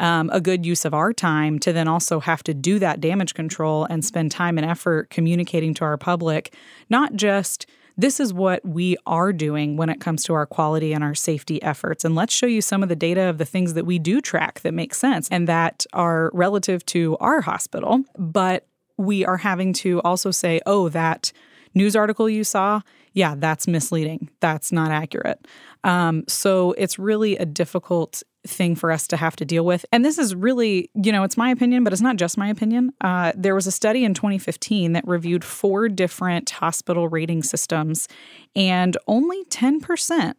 um, 0.00 0.30
a 0.32 0.40
good 0.40 0.66
use 0.66 0.84
of 0.84 0.94
our 0.94 1.12
time 1.12 1.58
to 1.60 1.72
then 1.72 1.86
also 1.86 2.18
have 2.18 2.42
to 2.44 2.54
do 2.54 2.78
that 2.80 3.00
damage 3.00 3.34
control 3.34 3.84
and 3.84 4.04
spend 4.04 4.32
time 4.32 4.58
and 4.58 4.68
effort 4.68 5.10
communicating 5.10 5.74
to 5.74 5.84
our 5.84 5.96
public, 5.96 6.54
not 6.88 7.14
just 7.14 7.66
this 7.96 8.18
is 8.18 8.32
what 8.32 8.66
we 8.66 8.96
are 9.06 9.30
doing 9.30 9.76
when 9.76 9.90
it 9.90 10.00
comes 10.00 10.24
to 10.24 10.32
our 10.32 10.46
quality 10.46 10.94
and 10.94 11.04
our 11.04 11.14
safety 11.14 11.62
efforts. 11.62 12.02
And 12.02 12.14
let's 12.14 12.32
show 12.32 12.46
you 12.46 12.62
some 12.62 12.82
of 12.82 12.88
the 12.88 12.96
data 12.96 13.22
of 13.22 13.36
the 13.36 13.44
things 13.44 13.74
that 13.74 13.84
we 13.84 13.98
do 13.98 14.22
track 14.22 14.60
that 14.60 14.72
make 14.72 14.94
sense 14.94 15.28
and 15.30 15.46
that 15.48 15.84
are 15.92 16.30
relative 16.32 16.84
to 16.86 17.18
our 17.18 17.42
hospital. 17.42 18.02
But 18.16 18.66
we 18.96 19.26
are 19.26 19.36
having 19.36 19.74
to 19.74 20.00
also 20.00 20.30
say, 20.30 20.60
oh, 20.64 20.88
that 20.88 21.30
news 21.74 21.94
article 21.94 22.28
you 22.28 22.42
saw, 22.42 22.80
yeah, 23.12 23.34
that's 23.36 23.66
misleading. 23.66 24.30
That's 24.40 24.72
not 24.72 24.90
accurate. 24.90 25.46
Um, 25.84 26.24
so 26.26 26.72
it's 26.78 26.98
really 26.98 27.36
a 27.36 27.44
difficult 27.44 28.22
thing 28.46 28.74
for 28.74 28.90
us 28.90 29.06
to 29.08 29.16
have 29.16 29.36
to 29.36 29.44
deal 29.44 29.64
with. 29.64 29.84
And 29.92 30.04
this 30.04 30.18
is 30.18 30.34
really, 30.34 30.90
you 30.94 31.12
know, 31.12 31.22
it's 31.24 31.36
my 31.36 31.50
opinion, 31.50 31.84
but 31.84 31.92
it's 31.92 32.02
not 32.02 32.16
just 32.16 32.38
my 32.38 32.48
opinion. 32.48 32.92
Uh, 33.00 33.32
there 33.36 33.54
was 33.54 33.66
a 33.66 33.72
study 33.72 34.04
in 34.04 34.14
2015 34.14 34.92
that 34.92 35.06
reviewed 35.06 35.44
four 35.44 35.88
different 35.88 36.48
hospital 36.50 37.08
rating 37.08 37.42
systems, 37.42 38.08
and 38.56 38.96
only 39.06 39.44
10% 39.46 40.34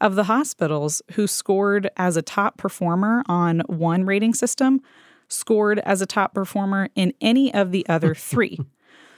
of 0.00 0.14
the 0.16 0.24
hospitals 0.24 1.02
who 1.12 1.26
scored 1.26 1.88
as 1.96 2.16
a 2.16 2.22
top 2.22 2.56
performer 2.56 3.22
on 3.26 3.60
one 3.66 4.04
rating 4.04 4.34
system 4.34 4.80
scored 5.28 5.78
as 5.80 6.02
a 6.02 6.06
top 6.06 6.34
performer 6.34 6.88
in 6.94 7.12
any 7.20 7.52
of 7.54 7.70
the 7.70 7.86
other 7.88 8.14
three. 8.14 8.58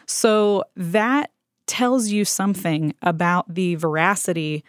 so 0.07 0.62
that 0.76 1.31
tells 1.67 2.09
you 2.09 2.25
something 2.25 2.95
about 3.00 3.53
the 3.55 3.75
veracity 3.76 4.62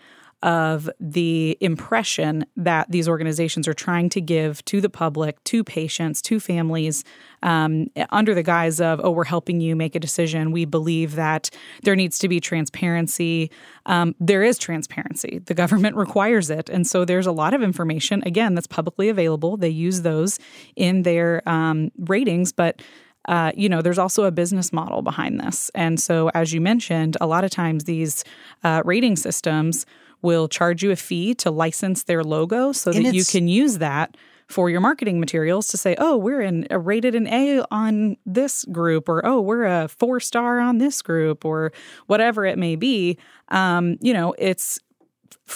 of 0.45 0.87
the 0.99 1.57
impression 1.59 2.45
that 2.55 2.89
these 2.91 3.09
organizations 3.09 3.67
are 3.67 3.73
trying 3.73 4.09
to 4.09 4.21
give 4.21 4.63
to 4.65 4.79
the 4.79 4.89
public, 4.89 5.43
to 5.43 5.63
patients, 5.63 6.21
to 6.21 6.39
families, 6.39 7.03
um, 7.41 7.87
under 8.11 8.35
the 8.35 8.43
guise 8.43 8.79
of, 8.79 9.01
oh, 9.03 9.09
we're 9.09 9.23
helping 9.23 9.59
you 9.59 9.75
make 9.75 9.95
a 9.95 9.99
decision. 9.99 10.51
We 10.51 10.65
believe 10.65 11.15
that 11.15 11.49
there 11.81 11.95
needs 11.95 12.19
to 12.19 12.29
be 12.29 12.39
transparency. 12.39 13.49
Um, 13.87 14.13
there 14.19 14.43
is 14.43 14.59
transparency, 14.59 15.41
the 15.45 15.55
government 15.55 15.95
requires 16.05 16.51
it. 16.51 16.69
And 16.69 16.85
so 16.85 17.05
there's 17.05 17.25
a 17.25 17.31
lot 17.31 17.55
of 17.55 17.63
information, 17.63 18.21
again, 18.23 18.53
that's 18.53 18.67
publicly 18.67 19.09
available. 19.09 19.57
They 19.57 19.69
use 19.69 20.03
those 20.03 20.37
in 20.75 21.01
their 21.01 21.41
um, 21.49 21.91
ratings, 21.97 22.53
but 22.53 22.83
uh, 23.27 23.51
you 23.55 23.67
know, 23.67 23.81
there's 23.81 23.97
also 23.97 24.25
a 24.25 24.31
business 24.31 24.71
model 24.71 25.01
behind 25.01 25.39
this. 25.39 25.71
And 25.73 25.99
so, 25.99 26.29
as 26.35 26.53
you 26.53 26.61
mentioned, 26.61 27.17
a 27.19 27.25
lot 27.25 27.43
of 27.43 27.49
times 27.49 27.85
these 27.85 28.23
uh, 28.63 28.83
rating 28.85 29.15
systems 29.15 29.87
will 30.22 30.48
charge 30.48 30.84
you 30.84 30.91
a 30.91 30.95
fee 30.95 31.34
to 31.36 31.51
license 31.51 32.03
their 32.03 32.24
logo 32.24 32.72
so 32.72 32.91
that 32.91 33.13
you 33.13 33.25
can 33.25 33.48
use 33.48 33.77
that 33.79 34.15
for 34.48 34.69
your 34.69 34.79
marketing 34.79 35.19
materials 35.19 35.67
to 35.67 35.77
say, 35.77 35.95
oh, 35.98 36.17
we're 36.17 36.41
in 36.41 36.67
a 36.69 36.77
rated 36.77 37.15
an 37.15 37.27
A 37.27 37.63
on 37.72 38.17
this 38.25 38.63
group, 38.65 39.10
or 39.10 39.25
oh, 39.25 39.41
we're 39.41 39.65
a 39.65 39.88
four 39.88 40.19
star 40.19 40.60
on 40.60 40.77
this 40.77 41.01
group, 41.01 41.45
or 41.45 41.72
whatever 42.07 42.45
it 42.45 42.57
may 42.57 42.75
be. 42.75 43.17
Um, 43.50 43.98
you 44.01 44.13
know, 44.13 44.36
it's 44.38 44.79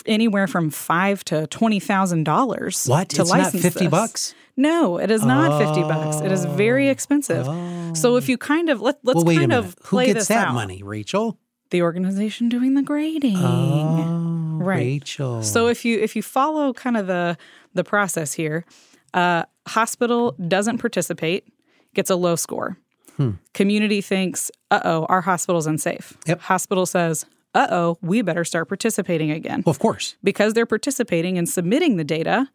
anywhere 0.06 0.48
from 0.48 0.70
five 0.70 1.24
to 1.26 1.48
twenty 1.48 1.80
thousand 1.80 2.24
dollars. 2.24 2.86
What? 2.88 3.10
To 3.10 3.22
it's 3.22 3.30
license 3.30 3.54
not 3.56 3.62
fifty 3.62 3.86
this. 3.86 3.92
bucks. 3.92 4.36
No, 4.58 4.98
it 4.98 5.12
is 5.12 5.24
not 5.24 5.52
oh. 5.52 5.66
fifty 5.66 5.84
bucks. 5.84 6.22
It 6.22 6.32
is 6.32 6.46
very 6.46 6.90
expensive. 6.90 7.48
Oh. 7.48 7.94
So 7.94 8.18
if 8.18 8.28
you 8.28 8.38
kind 8.38 8.70
of 8.70 8.82
let 8.82 8.98
let's 9.04 9.24
well, 9.24 9.36
kind 9.36 9.54
of 9.54 9.76
play 9.78 10.08
Who 10.08 10.14
gets 10.14 10.28
this 10.28 10.28
that 10.30 10.48
out. 10.50 10.54
money, 10.54 10.84
Rachel? 10.84 11.38
The 11.72 11.84
organization 11.84 12.50
doing 12.50 12.74
the 12.74 12.82
grading. 12.82 13.38
Oh, 13.38 14.39
right. 14.60 14.78
Rachel. 14.78 15.44
So 15.44 15.68
if 15.68 15.86
you 15.86 16.00
if 16.00 16.16
you 16.16 16.22
follow 16.22 16.74
kind 16.74 16.98
of 16.98 17.08
the 17.08 17.38
the 17.74 17.84
process 17.84 18.34
here, 18.34 18.66
uh, 19.14 19.44
hospital 19.68 20.36
doesn't 20.48 20.80
participate, 20.80 21.48
gets 21.94 22.10
a 22.10 22.16
low 22.16 22.36
score. 22.36 22.78
Hmm. 23.18 23.32
Community 23.54 24.02
thinks, 24.02 24.52
uh 24.72 24.80
oh, 24.84 25.06
our 25.06 25.22
hospital's 25.22 25.68
unsafe. 25.68 26.18
Yep. 26.28 26.42
Hospital 26.42 26.86
says, 26.86 27.26
uh 27.54 27.68
oh, 27.70 27.98
we 28.02 28.22
better 28.22 28.46
start 28.46 28.68
participating 28.68 29.32
again. 29.32 29.64
Well, 29.66 29.72
of 29.72 29.80
course. 29.80 30.16
Because 30.24 30.54
they're 30.54 30.66
participating 30.66 31.38
and 31.38 31.48
submitting 31.48 31.98
the 31.98 32.04
data, 32.04 32.50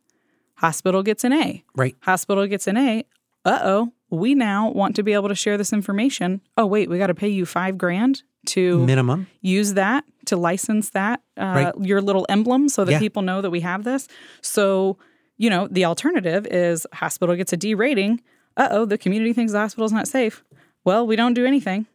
hospital 0.56 1.02
gets 1.02 1.25
an 1.25 1.32
A. 1.32 1.64
Right. 1.75 1.96
Hospital 2.00 2.46
gets 2.46 2.66
an 2.66 2.76
A. 2.76 3.04
Uh 3.44 3.58
oh, 3.62 3.92
we 4.08 4.34
now 4.34 4.70
want 4.70 4.96
to 4.96 5.02
be 5.02 5.12
able 5.12 5.28
to 5.28 5.34
share 5.34 5.58
this 5.58 5.73
information. 5.73 6.40
Oh, 6.56 6.66
wait, 6.66 6.88
we 6.88 6.99
got 6.99 7.08
to 7.08 7.14
pay 7.14 7.28
you 7.28 7.44
five 7.44 7.76
grand 7.76 8.23
to 8.46 8.84
minimum 8.84 9.26
use 9.40 9.75
that 9.75 10.04
to 10.28 10.37
license 10.37 10.90
that 10.90 11.21
uh, 11.37 11.43
Right. 11.45 11.75
your 11.81 12.00
little 12.00 12.26
emblem 12.28 12.69
so 12.69 12.85
that 12.85 12.93
Yeah. 12.93 12.99
people 12.99 13.23
know 13.23 13.40
that 13.43 13.50
we 13.50 13.61
have 13.61 13.85
this. 13.85 14.09
So, 14.40 14.97
you 15.37 15.50
know, 15.50 15.66
the 15.71 15.85
alternative 15.85 16.47
is 16.47 16.87
hospital 16.93 17.35
gets 17.37 17.52
a 17.52 17.57
D 17.57 17.75
rating. 17.75 18.21
Uh 18.57 18.69
oh, 18.71 18.85
the 18.85 18.99
community 18.99 19.33
thinks 19.33 19.52
the 19.52 19.59
hospital's 19.59 19.93
not 19.93 20.07
safe. 20.09 20.45
Well, 20.85 21.07
we 21.07 21.16
don't 21.16 21.35
do 21.35 21.45
anything. 21.47 21.87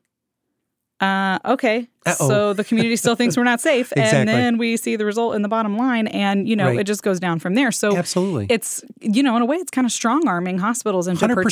Uh, 1.01 1.39
okay. 1.46 1.88
Uh-oh. 2.06 2.27
So 2.27 2.53
the 2.53 2.63
community 2.63 2.96
still 2.98 3.15
thinks 3.15 3.38
we're 3.38 3.44
not 3.44 3.62
safe. 3.62 3.94
And 3.98 4.27
then 4.27 4.58
we 4.58 4.75
see 4.77 4.96
the 4.96 5.06
result 5.06 5.36
in 5.36 5.44
the 5.44 5.48
bottom 5.48 5.77
line. 5.77 6.08
And, 6.08 6.48
you 6.48 6.56
know, 6.56 6.68
Right. 6.68 6.79
it 6.79 6.84
just 6.86 7.03
goes 7.03 7.20
down 7.20 7.39
from 7.39 7.53
there. 7.56 7.72
So 7.72 7.96
Absolutely. 7.96 8.48
it's, 8.50 8.84
you 9.00 9.24
know, 9.24 9.36
in 9.36 9.41
a 9.41 9.46
way, 9.46 9.58
it's 9.58 9.72
kind 9.72 9.86
of 9.86 9.91
strong 9.91 10.27
arming 10.27 10.58
hospitals 10.58 11.08
into 11.08 11.24
100% 11.25 11.25
strong 11.25 11.34
arm. 11.34 11.44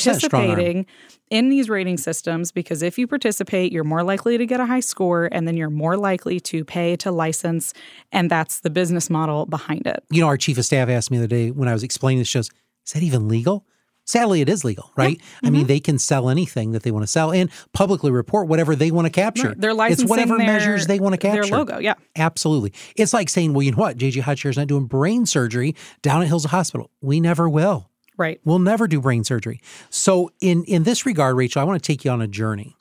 participating 0.50 0.86
in 1.30 1.50
these 1.50 1.70
rating 1.70 1.98
systems 1.98 2.52
because 2.52 2.82
if 2.82 2.98
you 2.98 3.08
participate, 3.08 3.72
you're 3.72 3.84
more 3.84 4.04
likely 4.04 4.38
to 4.38 4.46
get 4.46 4.60
a 4.60 4.66
high 4.66 4.80
score 4.82 5.30
and 5.32 5.48
then 5.48 5.56
you're 5.56 5.70
more 5.70 5.96
likely 5.98 6.40
to 6.42 6.66
pay 6.66 6.96
to 6.98 7.12
license. 7.12 7.74
And 8.12 8.30
that's 8.30 8.62
the 8.62 8.70
business 8.70 9.10
model 9.10 9.46
behind 9.46 9.86
it. 9.88 10.04
you 10.12 10.22
know, 10.22 10.28
our 10.28 10.38
chief 10.38 10.58
of 10.58 10.66
staff 10.66 10.90
asked 10.90 11.12
me 11.12 11.18
the 11.18 11.24
other 11.24 11.28
day 11.36 11.52
when 11.52 11.68
I 11.70 11.74
was 11.74 11.84
explaining 11.84 12.20
this, 12.20 12.28
she 12.28 12.40
goes, 12.40 12.50
is 12.86 12.94
that 12.94 13.04
even 13.04 13.28
legal? 13.28 13.66
Sadly, 14.08 14.40
it 14.42 14.48
is 14.50 14.64
legal, 14.64 14.92
right? 14.96 15.20
I 15.20 15.46
Mm-hmm. 15.48 15.54
mean, 15.54 15.68
they 15.68 15.80
can 15.82 16.00
sell 16.00 16.30
anything 16.30 16.72
that 16.72 16.84
they 16.84 16.92
want 16.92 17.04
to 17.04 17.08
sell 17.08 17.32
and 17.32 17.50
publicly 17.74 18.10
report 18.10 18.48
whatever 18.48 18.74
they 18.76 18.90
want 18.90 19.06
to 19.06 19.12
capture. 19.12 19.50
Right. 19.50 19.60
They're 19.62 19.74
licensing 19.74 20.06
It's 20.06 20.10
whatever 20.10 20.38
their- 20.38 20.48
measures 20.48 20.88
they 20.88 21.00
want 21.00 21.14
to 21.14 21.18
capture. 21.18 21.44
Their 21.44 21.58
logo, 21.58 21.78
yeah. 21.80 21.96
Absolutely. 22.16 22.74
It's 22.96 23.14
like 23.14 23.28
saying, 23.30 23.54
well, 23.54 23.64
you 23.64 23.72
know 23.72 23.78
what? 23.78 23.98
JJ 23.98 24.22
Hodshire's 24.24 24.56
not 24.58 24.68
doing 24.68 24.86
brain 24.86 25.26
surgery 25.26 25.76
down 26.02 26.22
at 26.22 26.28
Hills 26.30 26.46
Hospital. 26.46 26.90
We 27.02 27.20
never 27.20 27.50
will. 27.50 27.90
Right. 28.18 28.40
We'll 28.46 28.60
never 28.60 28.88
do 28.88 29.00
brain 29.02 29.24
surgery. 29.24 29.62
So 29.90 30.32
in 30.42 30.64
in 30.64 30.84
this 30.84 31.06
regard, 31.06 31.36
Rachel, 31.36 31.62
I 31.62 31.66
want 31.66 31.84
to 31.84 31.86
take 31.86 32.04
you 32.04 32.10
on 32.10 32.22
a 32.22 32.28
journey. 32.28 32.76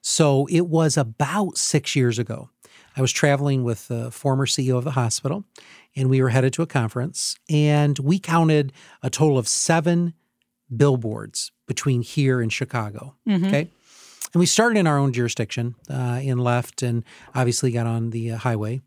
So 0.00 0.46
it 0.50 0.66
was 0.68 0.96
about 0.96 1.58
six 1.58 1.94
years 1.96 2.18
ago. 2.18 2.50
I 2.96 3.00
was 3.00 3.12
traveling 3.12 3.64
with 3.64 3.88
the 3.88 4.10
former 4.10 4.46
CEO 4.46 4.78
of 4.78 4.84
the 4.84 4.92
hospital, 4.92 5.44
and 5.94 6.08
we 6.08 6.22
were 6.22 6.30
headed 6.30 6.52
to 6.54 6.62
a 6.62 6.66
conference, 6.66 7.36
and 7.50 7.98
we 7.98 8.18
counted 8.18 8.72
a 9.02 9.10
total 9.10 9.38
of 9.38 9.46
seven 9.48 10.14
billboards 10.74 11.52
between 11.66 12.02
here 12.02 12.40
and 12.40 12.52
Chicago. 12.52 13.14
Okay. 13.28 13.70
And 14.32 14.40
we 14.40 14.46
started 14.46 14.78
in 14.78 14.86
our 14.86 14.98
own 14.98 15.12
jurisdiction 15.12 15.74
uh, 15.90 16.20
and 16.22 16.42
left, 16.42 16.82
and 16.82 17.04
obviously 17.34 17.70
got 17.70 17.86
on 17.86 18.10
the 18.10 18.32
uh, 18.32 18.38
highway. 18.38 18.80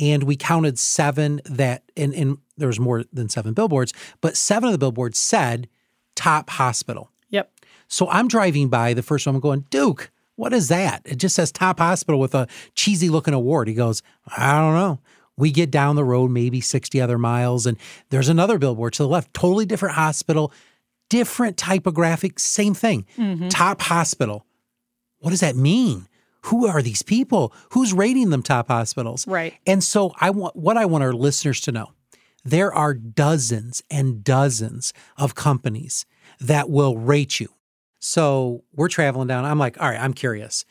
And 0.00 0.24
we 0.24 0.36
counted 0.36 0.78
seven 0.78 1.40
that, 1.44 1.84
and, 1.96 2.14
and 2.14 2.38
there 2.56 2.68
was 2.68 2.80
more 2.80 3.04
than 3.12 3.28
seven 3.28 3.54
billboards, 3.54 3.92
but 4.20 4.36
seven 4.36 4.68
of 4.68 4.72
the 4.72 4.78
billboards 4.78 5.18
said 5.18 5.68
top 6.14 6.50
hospital. 6.50 7.10
Yep. 7.30 7.50
So 7.88 8.08
I'm 8.08 8.28
driving 8.28 8.68
by 8.68 8.94
the 8.94 9.02
first 9.02 9.26
one, 9.26 9.34
I'm 9.34 9.40
going, 9.40 9.66
Duke, 9.70 10.10
what 10.36 10.52
is 10.52 10.68
that? 10.68 11.02
It 11.04 11.16
just 11.16 11.34
says 11.34 11.52
top 11.52 11.78
hospital 11.78 12.18
with 12.18 12.34
a 12.34 12.46
cheesy 12.74 13.08
looking 13.10 13.34
award. 13.34 13.68
He 13.68 13.74
goes, 13.74 14.02
I 14.36 14.58
don't 14.58 14.74
know. 14.74 15.00
We 15.36 15.50
get 15.50 15.70
down 15.70 15.96
the 15.96 16.04
road 16.04 16.30
maybe 16.30 16.60
60 16.60 17.00
other 17.00 17.18
miles, 17.18 17.66
and 17.66 17.78
there's 18.10 18.28
another 18.28 18.58
billboard 18.58 18.92
to 18.94 19.02
the 19.02 19.08
left, 19.08 19.32
totally 19.32 19.66
different 19.66 19.94
hospital, 19.94 20.52
different 21.10 21.58
typographic, 21.58 22.38
same 22.38 22.72
thing. 22.72 23.04
Mm-hmm. 23.18 23.48
Top 23.48 23.82
hospital. 23.82 24.46
What 25.18 25.30
does 25.30 25.40
that 25.40 25.56
mean? 25.56 26.08
Who 26.44 26.66
are 26.66 26.80
these 26.80 27.02
people? 27.02 27.52
Who's 27.72 27.92
rating 27.92 28.30
them 28.30 28.42
top 28.42 28.68
hospitals? 28.68 29.26
Right. 29.26 29.54
And 29.66 29.84
so 29.84 30.14
I 30.18 30.30
want 30.30 30.56
what 30.56 30.78
I 30.78 30.86
want 30.86 31.04
our 31.04 31.12
listeners 31.12 31.60
to 31.62 31.72
know. 31.72 31.92
There 32.42 32.72
are 32.72 32.94
dozens 32.94 33.82
and 33.90 34.24
dozens 34.24 34.94
of 35.18 35.34
companies 35.34 36.06
that 36.40 36.70
will 36.70 36.96
rate 36.96 37.38
you. 37.38 37.48
So 37.98 38.64
we're 38.72 38.88
traveling 38.88 39.28
down. 39.28 39.44
I'm 39.44 39.58
like, 39.58 39.78
all 39.78 39.90
right, 39.90 40.00
I'm 40.00 40.14
curious. 40.14 40.64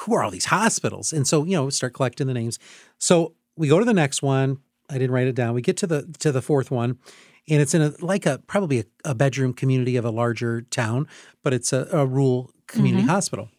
Who 0.00 0.14
are 0.14 0.22
all 0.22 0.30
these 0.30 0.44
hospitals? 0.44 1.14
And 1.14 1.26
so, 1.26 1.44
you 1.44 1.56
know, 1.56 1.70
start 1.70 1.94
collecting 1.94 2.26
the 2.26 2.34
names. 2.34 2.58
So 2.98 3.32
we 3.56 3.68
go 3.68 3.78
to 3.78 3.84
the 3.86 3.94
next 3.94 4.20
one. 4.20 4.58
I 4.90 4.98
didn't 4.98 5.12
write 5.12 5.26
it 5.26 5.34
down. 5.34 5.54
We 5.54 5.62
get 5.62 5.78
to 5.78 5.86
the 5.86 6.14
to 6.18 6.30
the 6.30 6.42
fourth 6.42 6.70
one, 6.70 6.98
and 7.48 7.62
it's 7.62 7.74
in 7.74 7.82
a 7.82 7.92
like 8.00 8.26
a 8.26 8.38
probably 8.46 8.80
a, 8.80 8.84
a 9.04 9.14
bedroom 9.14 9.52
community 9.52 9.96
of 9.96 10.04
a 10.04 10.10
larger 10.10 10.62
town, 10.62 11.06
but 11.42 11.52
it's 11.54 11.72
a, 11.72 11.88
a 11.92 12.06
rural 12.06 12.52
community 12.66 13.02
mm-hmm. 13.02 13.10
hospital. 13.10 13.50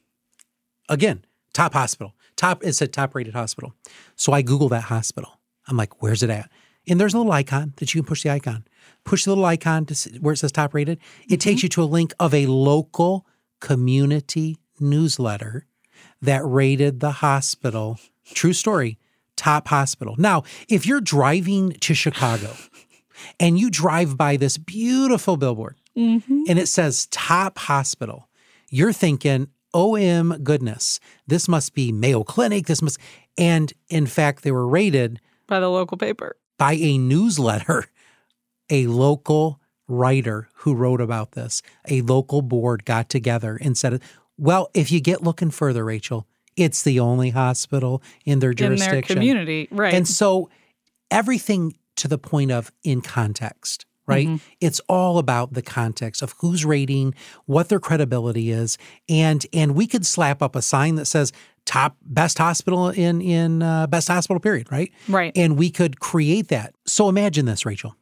Again, 0.90 1.26
top 1.54 1.74
hospital. 1.74 2.14
Top 2.36 2.64
it's 2.64 2.82
a 2.82 2.88
top 2.88 3.16
rated 3.16 3.34
hospital. 3.34 3.74
So 4.16 4.34
I 4.34 4.42
Google 4.42 4.70
that 4.70 4.84
hospital. 4.84 5.40
I'm 5.68 5.78
like, 5.78 6.02
where's 6.02 6.24
it 6.24 6.30
at? 6.30 6.50
And 6.88 7.00
there's 7.00 7.14
a 7.14 7.18
little 7.18 7.32
icon 7.32 7.74
that 7.78 7.94
you 7.94 8.02
can 8.02 8.08
push 8.08 8.24
the 8.24 8.30
icon. 8.30 8.66
Push 9.04 9.26
the 9.26 9.32
little 9.32 9.46
icon 9.46 9.86
to 9.86 9.96
see 9.96 10.18
where 10.20 10.34
it 10.34 10.38
says 10.38 10.52
top 10.52 10.74
rated. 10.74 11.00
It 11.30 11.42
takes 11.42 11.60
mm-hmm. 11.60 11.66
you 11.66 11.70
to 11.70 11.84
a 11.84 11.86
link 11.86 12.14
of 12.20 12.34
a 12.34 12.46
local 12.46 13.26
community 13.60 14.58
newsletter 14.80 15.66
that 16.22 16.46
rated 16.46 17.00
the 17.00 17.12
hospital. 17.12 18.00
True 18.34 18.54
story, 18.54 18.98
top 19.36 19.68
hospital. 19.68 20.16
Now, 20.18 20.44
if 20.70 20.86
you're 20.86 21.02
driving 21.02 21.72
to 21.72 21.94
Chicago 21.94 22.54
and 23.40 23.60
you 23.60 23.70
drive 23.70 24.18
by 24.18 24.38
this 24.38 24.58
beautiful 24.58 25.38
billboard 25.38 25.76
mm-hmm. 25.96 26.44
and 26.48 26.60
it 26.60 26.68
says 26.68 27.08
top 27.08 27.58
hospital, 27.58 28.30
you're 28.70 28.94
thinking, 28.94 29.48
oh, 29.74 29.96
OM 29.96 30.44
goodness, 30.44 31.00
this 31.28 31.48
must 31.48 31.74
be 31.74 31.92
Mayo 31.92 32.24
Clinic. 32.24 32.66
This 32.66 32.82
must, 32.82 32.98
and 33.38 33.74
in 33.90 34.08
fact, 34.08 34.44
they 34.44 34.52
were 34.52 34.68
rated 34.68 35.20
By 35.48 35.60
the 35.60 35.70
local 35.70 35.98
paper. 35.98 36.38
by 36.58 36.74
a 36.74 36.98
newsletter, 36.98 37.86
a 38.70 38.88
local 38.88 39.62
writer 39.88 40.50
who 40.56 40.74
wrote 40.74 41.00
about 41.00 41.34
this, 41.34 41.62
a 41.88 42.02
local 42.02 42.42
board 42.42 42.86
got 42.86 43.10
together 43.10 43.58
and 43.62 43.78
said, 43.78 44.02
well, 44.38 44.70
if 44.74 44.92
you 44.92 45.00
get 45.00 45.24
looking 45.24 45.52
further, 45.52 45.86
Rachel, 45.86 46.28
it's 46.56 46.84
the 46.84 47.00
only 47.00 47.30
hospital 47.30 48.02
in 48.26 48.40
their 48.40 48.52
In 48.52 48.58
jurisdiction. 48.58 49.16
their 49.16 49.16
community. 49.16 49.68
Right. 49.72 49.94
And 49.94 50.08
so 50.08 50.50
everything 51.12 51.76
to 51.98 52.08
the 52.08 52.18
point 52.18 52.52
of 52.52 52.72
in 52.84 53.02
context, 53.02 53.86
right? 54.06 54.28
It's 54.62 54.80
all 54.88 55.18
about 55.18 55.54
the 55.54 55.62
context 55.62 56.22
of 56.22 56.34
who's 56.40 56.66
rating, 56.66 57.14
what 57.46 57.70
their 57.70 57.80
credibility 57.80 58.52
is, 58.52 58.78
and 59.10 59.46
and 59.54 59.76
we 59.76 59.86
could 59.88 60.06
slap 60.06 60.42
up 60.42 60.56
a 60.56 60.62
sign 60.62 60.96
that 60.96 61.06
says 61.06 61.34
top 61.66 61.98
best 62.02 62.38
hospital 62.38 62.90
in 62.90 63.22
in 63.22 63.62
uh, 63.62 63.86
best 63.88 64.08
hospital 64.08 64.40
period, 64.40 64.72
right? 64.72 64.92
Right. 65.08 65.34
And 65.36 65.58
we 65.58 65.70
could 65.70 66.00
create 66.00 66.48
that. 66.48 66.74
So 66.86 67.10
imagine 67.10 67.46
this, 67.46 67.66
Rachel. 67.66 67.96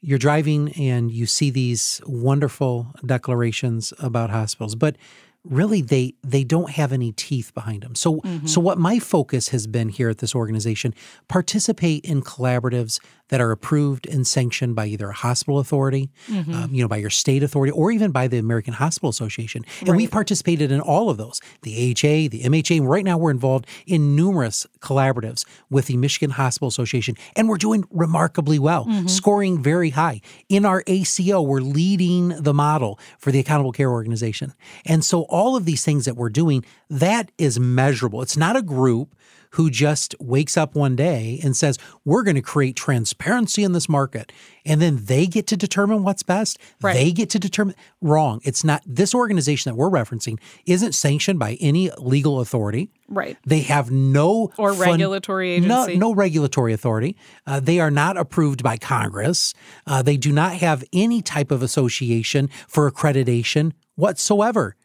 You're 0.00 0.18
driving 0.18 0.72
and 0.72 1.12
you 1.12 1.26
see 1.26 1.50
these 1.50 2.00
wonderful 2.04 2.92
declarations 3.06 3.94
about 4.00 4.30
hospitals, 4.30 4.74
but 4.74 4.96
really 5.44 5.82
they 5.82 6.14
they 6.22 6.44
don't 6.44 6.70
have 6.70 6.92
any 6.92 7.12
teeth 7.12 7.52
behind 7.54 7.82
them. 7.82 7.94
So 7.94 8.20
mm-hmm. 8.20 8.46
so 8.46 8.60
what 8.60 8.78
my 8.78 8.98
focus 8.98 9.48
has 9.48 9.66
been 9.66 9.88
here 9.88 10.08
at 10.08 10.18
this 10.18 10.34
organization, 10.34 10.94
participate 11.28 12.04
in 12.04 12.22
collaboratives 12.22 13.00
that 13.32 13.40
are 13.40 13.50
approved 13.50 14.06
and 14.06 14.26
sanctioned 14.26 14.76
by 14.76 14.84
either 14.84 15.08
a 15.08 15.14
hospital 15.14 15.58
authority, 15.58 16.10
um, 16.30 16.68
you 16.70 16.82
know, 16.82 16.86
by 16.86 16.98
your 16.98 17.08
state 17.08 17.42
authority, 17.42 17.72
or 17.72 17.90
even 17.90 18.10
by 18.10 18.28
the 18.28 18.36
American 18.36 18.74
Hospital 18.74 19.08
Association. 19.08 19.64
And 19.86 19.96
we've 19.96 20.10
participated 20.10 20.70
in 20.70 20.82
all 20.82 21.08
of 21.08 21.16
those, 21.16 21.40
the 21.62 21.72
AHA, 21.72 22.28
the 22.28 22.42
MHA. 22.44 22.86
Right 22.86 23.06
now 23.06 23.16
we're 23.16 23.30
involved 23.30 23.66
in 23.86 24.14
numerous 24.14 24.66
collaboratives 24.80 25.46
with 25.70 25.86
the 25.86 25.96
Michigan 25.96 26.32
Hospital 26.32 26.68
Association, 26.68 27.16
and 27.34 27.48
we're 27.48 27.56
doing 27.56 27.84
remarkably 27.90 28.58
well, 28.58 28.84
scoring 29.08 29.62
very 29.62 29.88
high. 29.90 30.20
In 30.50 30.66
our 30.66 30.84
ACO, 30.86 31.40
we're 31.40 31.60
leading 31.62 32.28
the 32.28 32.52
model 32.52 33.00
for 33.18 33.32
the 33.32 33.38
Accountable 33.38 33.72
Care 33.72 33.90
Organization. 33.90 34.52
And 34.84 35.02
so 35.02 35.22
all 35.30 35.56
of 35.56 35.64
these 35.64 35.82
things 35.82 36.04
that 36.04 36.16
we're 36.16 36.28
doing, 36.28 36.66
that 36.90 37.32
is 37.38 37.58
measurable. 37.58 38.20
It's 38.20 38.36
not 38.36 38.56
a 38.56 38.62
group 38.62 39.14
who 39.52 39.70
just 39.70 40.14
wakes 40.20 40.56
up 40.56 40.74
one 40.74 40.96
day 40.96 41.40
and 41.42 41.56
says, 41.56 41.78
We're 42.04 42.22
going 42.22 42.36
to 42.36 42.42
create 42.42 42.76
transparency 42.76 43.64
in 43.64 43.72
this 43.72 43.88
market. 43.88 44.32
And 44.64 44.80
then 44.80 45.04
they 45.04 45.26
get 45.26 45.46
to 45.48 45.56
determine 45.56 46.04
what's 46.04 46.22
best. 46.22 46.58
Right. 46.80 46.94
They 46.94 47.10
get 47.12 47.30
to 47.30 47.38
determine. 47.38 47.74
Wrong. 48.00 48.40
It's 48.44 48.62
not. 48.64 48.82
This 48.86 49.14
organization 49.14 49.70
that 49.70 49.76
we're 49.76 49.90
referencing 49.90 50.38
isn't 50.66 50.92
sanctioned 50.94 51.38
by 51.38 51.54
any 51.60 51.90
legal 51.98 52.40
authority. 52.40 52.90
right. 53.08 53.36
They 53.46 53.60
have 53.60 53.90
no 53.90 54.50
Or 54.58 54.72
fun- 54.72 54.88
regulatory 54.90 55.58
no, 55.60 55.82
agency. 55.82 55.98
no 55.98 56.14
regulatory 56.14 56.72
authority. 56.72 57.16
Uh, 57.46 57.60
they 57.60 57.78
are 57.80 57.90
not 57.90 58.16
approved 58.16 58.62
by 58.62 58.76
Congress. 58.78 59.52
Uh, 59.86 60.00
they 60.02 60.16
do 60.16 60.32
not 60.32 60.54
have 60.54 60.84
any 60.92 61.20
type 61.22 61.50
of 61.50 61.62
association 61.62 62.48
for 62.68 62.90
accreditation 62.90 63.72
whatsoever. 63.96 64.76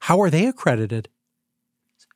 How 0.00 0.20
are 0.22 0.30
they 0.30 0.46
accredited? 0.46 1.08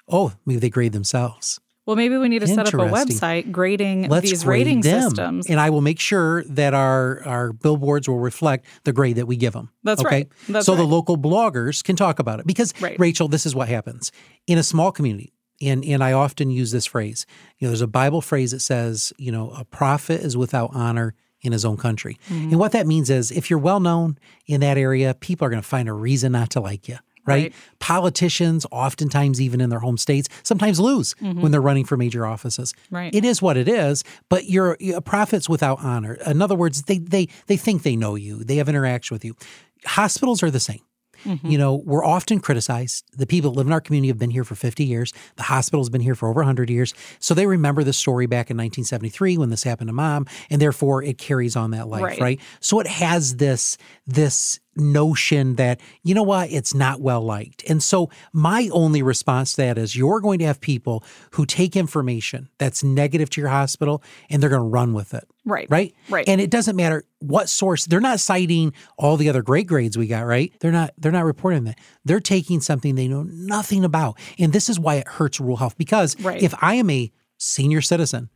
Oh, 0.08 0.32
maybe 0.46 0.60
they 0.60 0.70
grade 0.70 0.92
themselves. 0.92 1.60
Well, 1.88 1.97
maybe 1.97 2.18
we 2.18 2.28
need 2.28 2.40
to 2.40 2.47
set 2.47 2.66
up 2.66 2.75
a 2.75 2.76
website 2.76 3.50
grading 3.50 4.11
Let's 4.11 4.28
these 4.28 4.45
grade 4.45 4.66
rating 4.66 4.80
them. 4.83 5.02
systems. 5.04 5.47
and 5.49 5.59
I 5.59 5.71
will 5.71 5.80
make 5.80 5.99
sure 5.99 6.45
that 6.45 6.75
our 6.75 7.23
our 7.25 7.54
billboards 7.54 8.06
will 8.06 8.19
reflect 8.19 8.67
the 8.84 8.93
grade 8.93 9.17
that 9.17 9.25
we 9.25 9.36
give 9.36 9.54
them. 9.54 9.71
That's 9.84 10.02
okay? 10.02 10.17
right. 10.17 10.28
That's 10.50 10.67
so 10.67 10.76
the 10.76 10.84
local 10.84 11.17
bloggers 11.17 11.82
can 11.82 11.97
talk 11.97 12.19
about 12.19 12.41
it 12.41 12.47
because 12.47 12.75
Right. 12.78 12.99
Rachel, 13.00 13.26
this 13.26 13.47
is 13.47 13.54
what 13.54 13.71
happens 13.71 14.12
in 14.47 14.58
a 14.58 14.62
small 14.62 14.93
community. 14.93 15.32
And, 15.62 15.82
and 15.82 16.04
I 16.04 16.12
often 16.12 16.50
use 16.50 16.73
this 16.73 16.84
phrase. 16.84 17.25
You 17.58 17.67
know, 17.67 17.71
there's 17.71 17.80
a 17.80 17.86
Bible 17.86 18.21
phrase 18.21 18.50
that 18.50 18.60
says, 18.60 19.15
you 19.17 19.32
know, 19.32 19.50
a 19.56 19.65
prophet 19.65 20.21
is 20.21 20.36
without 20.36 20.71
honor 20.75 21.15
in 21.41 21.52
his 21.52 21.65
own 21.65 21.78
country. 21.78 22.19
Mm-hmm. 22.28 22.50
And 22.50 22.58
what 22.58 22.73
that 22.73 22.86
means 22.86 23.08
is 23.08 23.30
if 23.30 23.49
you're 23.49 23.58
well 23.58 23.80
known 23.80 24.19
in 24.47 24.60
that 24.60 24.76
area, 24.76 25.15
people 25.15 25.47
are 25.47 25.50
going 25.50 25.62
to 25.62 25.67
find 25.69 25.89
a 25.89 25.93
reason 25.95 26.32
not 26.32 26.50
to 26.50 26.60
like 26.60 26.86
you. 26.86 26.99
Right? 27.28 27.43
Right. 27.45 27.54
Politicians, 27.78 28.67
oftentimes 28.71 29.41
even 29.41 29.60
in 29.60 29.71
their 29.71 29.78
home 29.80 29.97
states, 29.97 30.28
sometimes 30.43 30.78
lose 30.80 31.12
when 31.21 31.52
they're 31.52 31.60
running 31.60 31.84
for 31.84 31.97
major 31.97 32.26
offices. 32.26 32.73
Mm-hmm. 32.73 32.95
Right. 32.97 33.14
It 33.14 33.25
is 33.25 33.41
what 33.43 33.56
it 33.56 33.69
is, 33.69 34.04
but 34.28 34.47
you're, 34.47 34.76
you're 34.80 34.99
a 34.99 35.02
prophet's 35.02 35.49
without 35.49 35.82
honor. 35.82 36.14
In 36.26 36.43
other 36.43 36.54
words, 36.56 36.82
they 36.82 36.99
they 36.99 37.28
they 37.47 37.56
think 37.56 37.82
they 37.82 37.97
know 37.97 38.14
you. 38.14 38.45
They 38.45 38.56
have 38.56 38.69
interaction 38.69 39.14
with 39.14 39.25
you. 39.25 39.36
Hospitals 39.84 40.43
are 40.43 40.50
the 40.50 40.60
same. 40.60 40.80
Mm-hmm. 41.25 41.49
You 41.49 41.58
know, 41.58 41.75
we're 41.84 42.04
often 42.04 42.38
criticized. 42.38 43.04
The 43.17 43.26
people 43.26 43.50
that 43.50 43.56
live 43.58 43.67
in 43.67 43.73
our 43.73 43.80
community 43.80 44.06
have 44.08 44.19
been 44.19 44.30
here 44.30 44.45
for 44.45 44.54
50 44.54 44.84
years. 44.84 45.12
The 45.34 45.43
hospital's 45.43 45.91
been 45.91 46.00
here 46.00 46.14
for 46.14 46.28
over 46.28 46.41
100 46.41 46.71
years. 46.71 46.95
So 47.19 47.34
they 47.34 47.47
remember 47.47 47.82
the 47.82 47.93
story 47.93 48.26
back 48.26 48.50
in 48.50 48.56
1973 48.56 49.36
when 49.36 49.50
this 49.50 49.64
happened 49.64 49.88
to 49.88 49.93
mom, 49.93 50.26
and 50.49 50.60
therefore 50.62 51.02
it 51.02 51.19
carries 51.19 51.56
on 51.56 51.73
that 51.73 51.88
life, 51.88 52.02
Right. 52.02 52.21
right? 52.21 52.41
So 52.60 52.78
it 52.78 52.86
has 52.86 53.36
this 53.36 53.78
this 54.06 54.60
notion 54.78 55.56
that 55.56 55.80
you 56.02 56.14
know 56.14 56.23
what 56.23 56.50
it's 56.50 56.75
not 56.75 57.00
well 57.00 57.21
liked 57.21 57.62
and 57.69 57.82
so 57.82 58.08
my 58.32 58.69
only 58.73 59.02
response 59.02 59.52
to 59.52 59.58
that 59.62 59.76
is 59.78 59.97
you're 59.97 60.21
going 60.21 60.38
to 60.38 60.45
have 60.45 60.60
people 60.60 61.02
who 61.32 61.45
take 61.45 61.76
information 61.76 62.49
that's 62.58 62.82
negative 62.84 63.28
to 63.30 63.41
your 63.41 63.50
hospital 63.50 64.02
and 64.30 64.43
they're 64.43 64.50
going 64.50 64.62
to 64.62 64.69
run 64.69 64.93
with 64.95 65.14
it 65.14 65.25
Right. 65.45 65.67
right 65.71 65.95
Right. 66.08 66.28
and 66.28 66.41
it 66.41 66.50
doesn't 66.50 66.76
matter 66.76 67.04
what 67.21 67.49
source 67.49 67.86
they're 67.86 68.00
not 68.00 68.21
citing 68.21 68.73
all 68.97 69.17
the 69.17 69.28
other 69.28 69.43
great 69.43 69.67
grades 69.67 69.99
we 69.99 70.06
got 70.06 70.26
right 70.26 70.52
they're 70.60 70.73
not 70.73 70.91
they're 70.99 71.12
not 71.12 71.25
reporting 71.25 71.64
that 71.64 71.78
they're 72.04 72.21
taking 72.21 72.60
something 72.60 72.95
they 72.95 73.08
know 73.08 73.25
nothing 73.25 73.84
about 73.84 74.19
and 74.38 74.52
this 74.52 74.69
is 74.69 74.78
why 74.78 74.95
it 74.97 75.08
hurts 75.08 75.41
rural 75.41 75.56
health 75.56 75.76
because 75.78 76.19
Right. 76.21 76.43
if 76.43 76.54
i 76.62 76.75
am 76.75 76.91
a 76.91 77.10
senior 77.38 77.80
citizen 77.80 78.30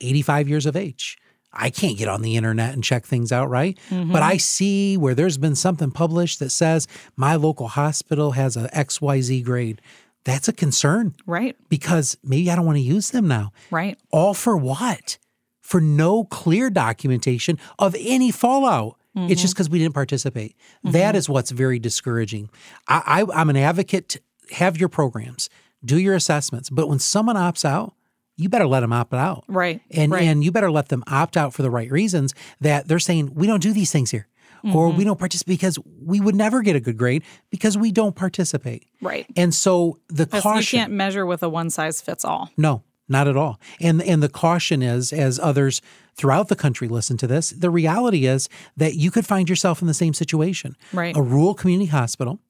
85 0.00 0.48
years 0.48 0.66
of 0.66 0.76
age 0.76 1.16
I 1.52 1.70
can't 1.70 1.96
get 1.96 2.08
on 2.08 2.22
the 2.22 2.36
internet 2.36 2.74
and 2.74 2.84
check 2.84 3.06
things 3.06 3.32
out, 3.32 3.48
right? 3.48 3.78
Mm-hmm. 3.90 4.12
But 4.12 4.22
I 4.22 4.36
see 4.36 4.96
where 4.96 5.14
there's 5.14 5.38
been 5.38 5.54
something 5.54 5.90
published 5.90 6.38
that 6.40 6.50
says 6.50 6.86
my 7.16 7.34
local 7.36 7.68
hospital 7.68 8.32
has 8.32 8.56
a 8.56 8.68
XYZ 8.68 9.44
grade. 9.44 9.80
That's 10.24 10.48
a 10.48 10.52
concern 10.52 11.14
Right. 11.24 11.56
because 11.68 12.18
maybe 12.24 12.50
I 12.50 12.56
don't 12.56 12.66
want 12.66 12.76
to 12.76 12.82
use 12.82 13.10
them 13.10 13.28
now. 13.28 13.52
Right. 13.70 13.98
All 14.10 14.34
for 14.34 14.56
what? 14.56 15.18
For 15.62 15.80
no 15.80 16.24
clear 16.24 16.68
documentation 16.68 17.58
of 17.78 17.94
any 17.98 18.30
fallout. 18.30 18.96
It's 19.18 19.40
just 19.40 19.52
mm-hmm. 19.52 19.56
because 19.56 19.70
we 19.70 19.78
didn't 19.78 19.94
participate. 19.94 20.56
Mm-hmm. 20.84 20.90
That 20.90 21.16
is 21.16 21.26
what's 21.26 21.50
very 21.50 21.78
discouraging. 21.78 22.50
I, 22.86 23.24
I, 23.26 23.40
I'm 23.40 23.48
an 23.48 23.56
advocate. 23.56 24.10
To 24.10 24.20
have 24.50 24.76
your 24.76 24.88
programs, 24.90 25.48
do 25.84 25.98
your 25.98 26.14
assessments, 26.14 26.70
but 26.70 26.86
when 26.88 26.98
someone 26.98 27.34
opts 27.34 27.64
out, 27.64 27.94
you 28.36 28.48
better 28.48 28.66
let 28.66 28.80
them 28.80 28.92
opt 28.92 29.14
out. 29.14 29.44
Right. 29.48 29.80
And 29.90 30.12
right. 30.12 30.22
and 30.24 30.44
you 30.44 30.52
better 30.52 30.70
let 30.70 30.88
them 30.88 31.02
opt 31.06 31.36
out 31.36 31.54
for 31.54 31.62
the 31.62 31.70
right 31.70 31.90
reasons 31.90 32.34
that 32.60 32.86
they're 32.88 32.98
saying 32.98 33.32
we 33.34 33.46
don't 33.46 33.62
do 33.62 33.72
these 33.72 33.90
things 33.92 34.10
here. 34.10 34.28
Or 34.64 34.88
Mm-hmm. 34.88 34.98
we 34.98 35.04
don't 35.04 35.18
participate 35.18 35.58
because 35.60 35.78
we 36.02 36.18
would 36.20 36.34
never 36.34 36.60
get 36.60 36.74
a 36.74 36.80
good 36.80 36.96
grade 36.96 37.22
because 37.50 37.78
we 37.78 37.92
don't 37.92 38.16
participate. 38.16 38.84
right. 39.00 39.24
And 39.36 39.54
so 39.54 40.00
the 40.08 40.26
caution 40.26 40.78
You 40.78 40.82
can't 40.82 40.92
measure 40.92 41.24
with 41.24 41.42
a 41.44 41.48
one 41.48 41.70
size 41.70 42.00
fits 42.00 42.24
all. 42.24 42.50
no, 42.56 42.82
not 43.08 43.28
at 43.28 43.36
all. 43.36 43.60
And 43.80 44.02
and 44.02 44.22
the 44.22 44.28
caution 44.28 44.82
is 44.82 45.12
as 45.12 45.38
others 45.38 45.80
throughout 46.16 46.48
the 46.48 46.56
country 46.56 46.88
listen 46.88 47.16
to 47.18 47.26
this, 47.28 47.50
the 47.50 47.70
reality 47.70 48.26
is 48.26 48.48
that 48.76 48.94
you 48.96 49.10
could 49.12 49.24
find 49.26 49.48
yourself 49.48 49.80
in 49.82 49.86
the 49.86 49.94
same 49.94 50.12
situation. 50.14 50.74
Right. 50.92 51.16
A 51.16 51.22
rural 51.22 51.54
community 51.54 51.86
hospital 51.90 52.40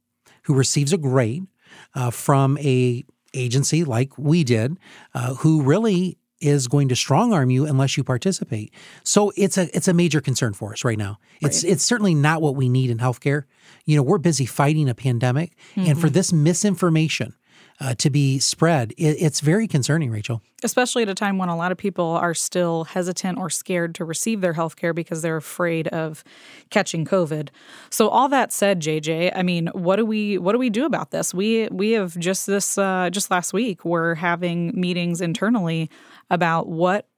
who 0.45 0.55
receives 0.55 0.93
a 0.95 0.99
grade 0.99 1.47
uh, 1.95 2.11
from 2.11 2.57
a 2.59 3.05
agency 3.37 3.85
like 3.85 4.17
we 4.19 4.45
did, 4.45 4.79
uh, 5.15 5.35
who 5.35 5.63
really 5.63 6.19
is 6.41 6.69
going 6.69 6.89
to 6.89 6.97
strong 6.97 7.33
arm 7.33 7.51
you 7.51 7.65
unless 7.67 7.97
you 7.97 8.05
participate. 8.05 8.73
So 9.05 9.33
it's 9.37 9.57
a 9.57 9.75
it's 9.75 9.89
a 9.89 9.95
major 9.95 10.21
concern 10.21 10.53
for 10.53 10.73
us 10.73 10.85
right 10.85 10.99
now. 10.99 11.19
It's 11.41 11.65
it's 11.65 11.85
certainly 11.85 12.15
not 12.15 12.43
what 12.43 12.57
we 12.57 12.69
need 12.69 12.91
in 12.91 12.99
healthcare. 12.99 13.45
You 13.85 13.97
know, 13.97 14.03
we're 14.03 14.19
busy 14.19 14.47
fighting 14.47 14.89
a 14.89 14.95
pandemic, 14.95 15.57
and 15.77 16.01
for 16.01 16.11
this 16.11 16.33
misinformation 16.33 17.35
uh, 17.81 17.95
to 17.97 18.11
be 18.11 18.39
spread. 18.39 18.93
It, 18.93 19.17
it's 19.21 19.41
very 19.41 19.69
concerning, 19.69 20.11
Rachel. 20.11 20.43
Especially 20.63 21.03
at 21.03 21.09
a 21.09 21.15
time 21.15 21.39
when 21.39 21.49
a 21.49 21.57
lot 21.57 21.73
of 21.73 21.79
people 21.79 22.07
are 22.07 22.35
still 22.35 22.85
hesitant 22.85 23.39
or 23.39 23.51
scared 23.51 23.95
to 23.97 24.05
receive 24.05 24.41
their 24.41 24.55
health 24.55 24.77
care 24.77 24.95
because 24.95 25.23
they're 25.23 25.37
afraid 25.37 25.89
of 25.89 26.25
catching 26.71 27.05
COVID. 27.05 27.49
So 27.91 28.09
all 28.09 28.29
that 28.29 28.53
said, 28.53 28.81
JJ, 28.81 29.33
I 29.35 29.43
mean, 29.43 29.69
what 29.75 29.97
do 29.97 30.07
we 30.07 30.39
what 30.39 30.53
do 30.53 30.59
we 30.59 30.71
do 30.71 30.87
about 30.87 31.11
this? 31.11 31.35
We 31.35 31.69
we 31.71 31.93
have 31.93 32.19
just 32.19 32.47
this 32.47 32.79
uh, 32.79 33.11
just 33.11 33.31
last 33.31 33.53
week 33.53 33.85
we're 33.85 34.15
having 34.15 34.73
meetings 34.79 35.21
internally 35.21 35.91
about 36.31 36.69
what 36.69 37.09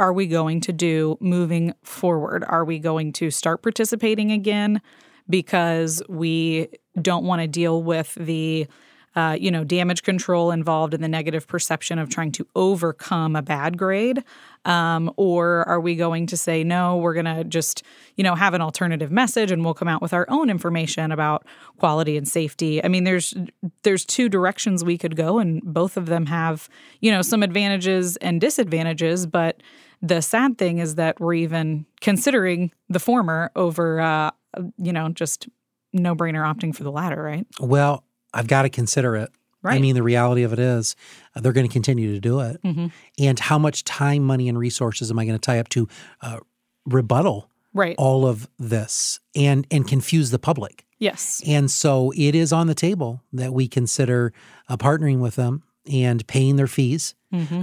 are 0.00 0.12
we 0.12 0.26
going 0.26 0.60
to 0.60 0.72
do 0.72 1.16
moving 1.20 1.72
forward? 1.82 2.44
Are 2.46 2.64
we 2.64 2.78
going 2.78 3.12
to 3.14 3.30
start 3.30 3.62
participating 3.62 4.32
again 4.32 4.82
because 5.28 6.02
we 6.08 6.68
don't 7.00 7.24
want 7.24 7.42
to 7.42 7.48
deal 7.48 7.82
with 7.82 8.14
the 8.16 8.66
uh, 9.16 9.36
you 9.38 9.50
know, 9.50 9.64
damage 9.64 10.02
control 10.02 10.50
involved 10.50 10.94
in 10.94 11.00
the 11.00 11.08
negative 11.08 11.46
perception 11.46 11.98
of 11.98 12.08
trying 12.08 12.32
to 12.32 12.46
overcome 12.54 13.36
a 13.36 13.42
bad 13.42 13.78
grade? 13.78 14.24
Um, 14.64 15.12
or 15.16 15.68
are 15.68 15.80
we 15.80 15.94
going 15.94 16.26
to 16.26 16.36
say, 16.36 16.64
no, 16.64 16.96
we're 16.96 17.14
going 17.14 17.26
to 17.26 17.44
just, 17.44 17.82
you 18.16 18.24
know, 18.24 18.34
have 18.34 18.54
an 18.54 18.60
alternative 18.60 19.12
message 19.12 19.50
and 19.50 19.64
we'll 19.64 19.74
come 19.74 19.88
out 19.88 20.00
with 20.00 20.14
our 20.14 20.26
own 20.28 20.48
information 20.48 21.12
about 21.12 21.46
quality 21.78 22.16
and 22.16 22.26
safety? 22.26 22.82
I 22.82 22.88
mean, 22.88 23.04
there's 23.04 23.34
there's 23.82 24.04
two 24.04 24.28
directions 24.28 24.84
we 24.84 24.98
could 24.98 25.16
go, 25.16 25.38
and 25.38 25.62
both 25.62 25.96
of 25.96 26.06
them 26.06 26.26
have, 26.26 26.68
you 27.00 27.10
know, 27.10 27.22
some 27.22 27.42
advantages 27.42 28.16
and 28.16 28.40
disadvantages, 28.40 29.26
but 29.26 29.62
the 30.02 30.20
sad 30.20 30.58
thing 30.58 30.78
is 30.78 30.96
that 30.96 31.20
we're 31.20 31.34
even 31.34 31.86
considering 32.00 32.72
the 32.88 32.98
former 32.98 33.50
over, 33.56 34.00
uh, 34.00 34.30
you 34.76 34.92
know, 34.92 35.08
just 35.08 35.48
no 35.94 36.14
brainer 36.14 36.44
opting 36.44 36.74
for 36.74 36.84
the 36.84 36.92
latter, 36.92 37.22
right? 37.22 37.46
Well, 37.58 38.04
I've 38.34 38.46
got 38.48 38.62
to 38.62 38.68
consider 38.68 39.16
it. 39.16 39.30
Right. 39.62 39.76
I 39.76 39.78
mean, 39.78 39.94
the 39.94 40.02
reality 40.02 40.42
of 40.42 40.52
it 40.52 40.58
is 40.58 40.94
uh, 41.34 41.40
they're 41.40 41.52
going 41.54 41.66
to 41.66 41.72
continue 41.72 42.12
to 42.12 42.20
do 42.20 42.40
it. 42.40 42.62
Mm-hmm. 42.62 42.88
And 43.18 43.38
how 43.40 43.58
much 43.58 43.82
time, 43.84 44.22
money, 44.22 44.46
and 44.50 44.58
resources 44.58 45.10
am 45.10 45.18
I 45.18 45.24
going 45.24 45.38
to 45.38 45.46
tie 45.46 45.58
up 45.58 45.70
to 45.70 45.88
uh, 46.20 46.40
rebuttal 46.84 47.48
Right. 47.72 47.96
all 47.98 48.24
of 48.26 48.46
this 48.58 49.18
and 49.34 49.66
and 49.70 49.88
confuse 49.88 50.30
the 50.30 50.38
public? 50.38 50.84
Yes. 50.98 51.42
And 51.46 51.70
so 51.70 52.12
it 52.16 52.34
is 52.34 52.52
on 52.52 52.66
the 52.68 52.74
table 52.74 53.20
that 53.32 53.52
we 53.52 53.66
consider 53.66 54.32
uh, 54.68 54.76
partnering 54.76 55.18
with 55.18 55.34
them 55.36 55.62
and 55.90 56.24
paying 56.26 56.56
their 56.56 56.66
fees 56.68 57.14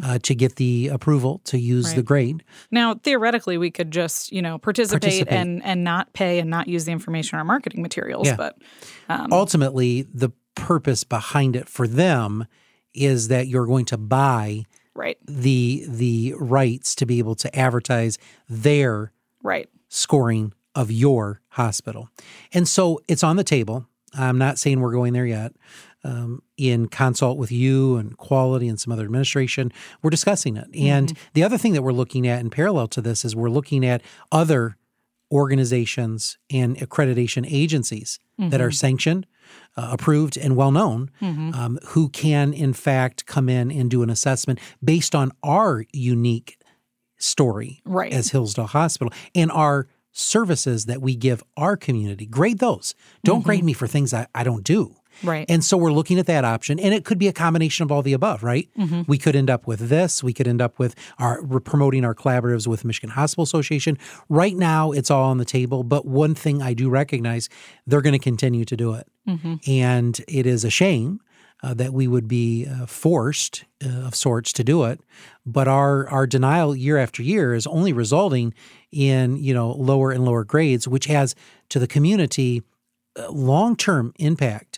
uh, 0.03 0.19
to 0.21 0.35
get 0.35 0.57
the 0.57 0.89
approval 0.89 1.39
to 1.45 1.57
use 1.57 1.93
the 1.93 2.01
Mm-hmm. 2.01 2.05
Grade. 2.07 2.43
Now, 2.71 2.95
theoretically, 2.95 3.57
we 3.57 3.71
could 3.71 3.89
just, 3.89 4.29
you 4.33 4.41
know, 4.41 4.57
participate, 4.57 5.01
Participate. 5.01 5.33
and 5.33 5.63
and 5.63 5.83
not 5.85 6.11
pay 6.11 6.39
and 6.39 6.49
not 6.49 6.67
use 6.67 6.83
the 6.83 6.91
information 6.91 7.35
in 7.35 7.39
our 7.39 7.45
marketing 7.45 7.81
materials. 7.81 8.27
Yeah. 8.27 8.35
But 8.35 8.57
um, 9.07 9.31
Ultimately, 9.31 10.01
the 10.13 10.31
purpose 10.61 11.03
behind 11.03 11.55
it 11.55 11.67
for 11.67 11.87
them 11.87 12.45
is 12.93 13.27
that 13.29 13.47
you're 13.47 13.65
going 13.65 13.85
to 13.85 13.97
buy 13.97 14.63
right, 14.93 15.17
the 15.25 15.85
the 15.87 16.33
rights 16.37 16.95
to 16.95 17.05
be 17.05 17.19
able 17.19 17.35
to 17.35 17.53
advertise 17.57 18.17
their 18.47 19.11
right, 19.43 19.67
scoring 19.89 20.53
of 20.75 20.91
your 20.91 21.41
hospital. 21.49 22.09
And 22.53 22.67
so 22.67 23.01
it's 23.07 23.23
on 23.23 23.35
the 23.35 23.43
table. 23.43 23.85
I'm 24.13 24.37
not 24.37 24.59
saying 24.59 24.79
we're 24.79 24.93
going 24.93 25.13
there 25.13 25.25
yet. 25.25 25.53
Um, 26.03 26.41
in 26.57 26.87
consult 26.87 27.37
with 27.37 27.51
you 27.51 27.97
and 27.97 28.17
quality 28.17 28.67
and 28.67 28.79
some 28.79 28.91
other 28.91 29.03
administration, 29.03 29.71
we're 30.01 30.09
discussing 30.09 30.57
it. 30.57 30.67
And 30.75 31.15
the 31.33 31.43
other 31.43 31.59
thing 31.59 31.73
that 31.73 31.83
we're 31.83 31.91
looking 31.91 32.27
at 32.27 32.39
in 32.39 32.49
parallel 32.49 32.87
to 32.89 33.01
this 33.01 33.23
is 33.23 33.35
we're 33.35 33.49
looking 33.49 33.85
at 33.85 34.01
other 34.31 34.77
organizations 35.31 36.39
and 36.49 36.75
accreditation 36.77 37.45
agencies 37.47 38.19
that 38.49 38.61
are 38.61 38.71
sanctioned, 38.71 39.27
uh, 39.77 39.89
approved, 39.91 40.37
and 40.37 40.55
well 40.55 40.71
known, 40.71 41.09
um, 41.21 41.79
who 41.87 42.09
can 42.09 42.53
in 42.53 42.73
fact 42.73 43.25
come 43.25 43.47
in 43.49 43.71
and 43.71 43.89
do 43.89 44.03
an 44.03 44.09
assessment 44.09 44.59
based 44.83 45.13
on 45.15 45.31
our 45.43 45.85
unique 45.93 46.57
story 47.17 47.81
Right. 47.85 48.11
as 48.11 48.29
Hillsdale 48.31 48.67
Hospital 48.67 49.13
and 49.35 49.51
our 49.51 49.87
services 50.11 50.85
that 50.87 51.01
we 51.01 51.15
give 51.15 51.41
our 51.55 51.77
community. 51.77 52.25
Grade 52.25 52.59
those. 52.59 52.93
Don't 53.23 53.43
grade 53.43 53.63
me 53.63 53.73
for 53.73 53.87
things 53.87 54.13
I, 54.13 54.27
I 54.35 54.43
don't 54.43 54.63
do. 54.63 54.95
Right. 55.23 55.45
And 55.49 55.63
so 55.63 55.77
we're 55.77 55.91
looking 55.91 56.19
at 56.19 56.25
that 56.27 56.45
option, 56.45 56.79
and 56.79 56.93
it 56.93 57.05
could 57.05 57.17
be 57.17 57.27
a 57.27 57.33
combination 57.33 57.83
of 57.83 57.91
all 57.91 58.01
the 58.01 58.13
above, 58.13 58.43
right? 58.43 58.69
We 59.07 59.17
could 59.17 59.35
end 59.35 59.49
up 59.49 59.67
with 59.67 59.89
this. 59.89 60.23
We 60.23 60.33
could 60.33 60.47
end 60.47 60.61
up 60.61 60.79
with 60.79 60.95
our 61.19 61.43
we're 61.43 61.59
promoting 61.59 62.05
our 62.05 62.15
collaboratives 62.15 62.67
with 62.67 62.85
Michigan 62.85 63.09
Hospital 63.09 63.43
Association. 63.43 63.97
Right 64.29 64.55
now, 64.55 64.91
it's 64.91 65.11
all 65.11 65.23
on 65.29 65.37
the 65.37 65.45
table. 65.45 65.83
But 65.83 66.05
one 66.05 66.35
thing 66.35 66.61
I 66.61 66.73
do 66.73 66.89
recognize, 66.89 67.49
they're 67.87 68.01
going 68.01 68.13
to 68.13 68.19
continue 68.19 68.65
to 68.65 68.77
do 68.77 68.93
it, 68.93 69.07
and 69.67 70.19
it 70.27 70.45
is 70.45 70.63
a 70.65 70.69
shame 70.69 71.19
uh, 71.63 71.73
that 71.75 71.93
we 71.93 72.07
would 72.07 72.27
be 72.27 72.65
uh, 72.67 72.85
forced 72.85 73.65
uh, 73.85 74.07
of 74.07 74.15
sorts 74.15 74.51
to 74.53 74.63
do 74.63 74.83
it. 74.85 74.99
But 75.45 75.67
our 75.67 76.07
our 76.09 76.25
denial 76.27 76.75
year 76.75 76.97
after 76.97 77.21
year 77.21 77.53
is 77.53 77.67
only 77.67 77.93
resulting 77.93 78.53
in 78.91 79.37
you 79.37 79.53
know 79.53 79.71
lower 79.71 80.11
and 80.11 80.25
lower 80.25 80.43
grades, 80.43 80.87
which 80.87 81.05
has 81.05 81.35
to 81.69 81.79
the 81.79 81.87
community 81.87 82.63
long 83.29 83.75
term 83.75 84.13
impact 84.19 84.70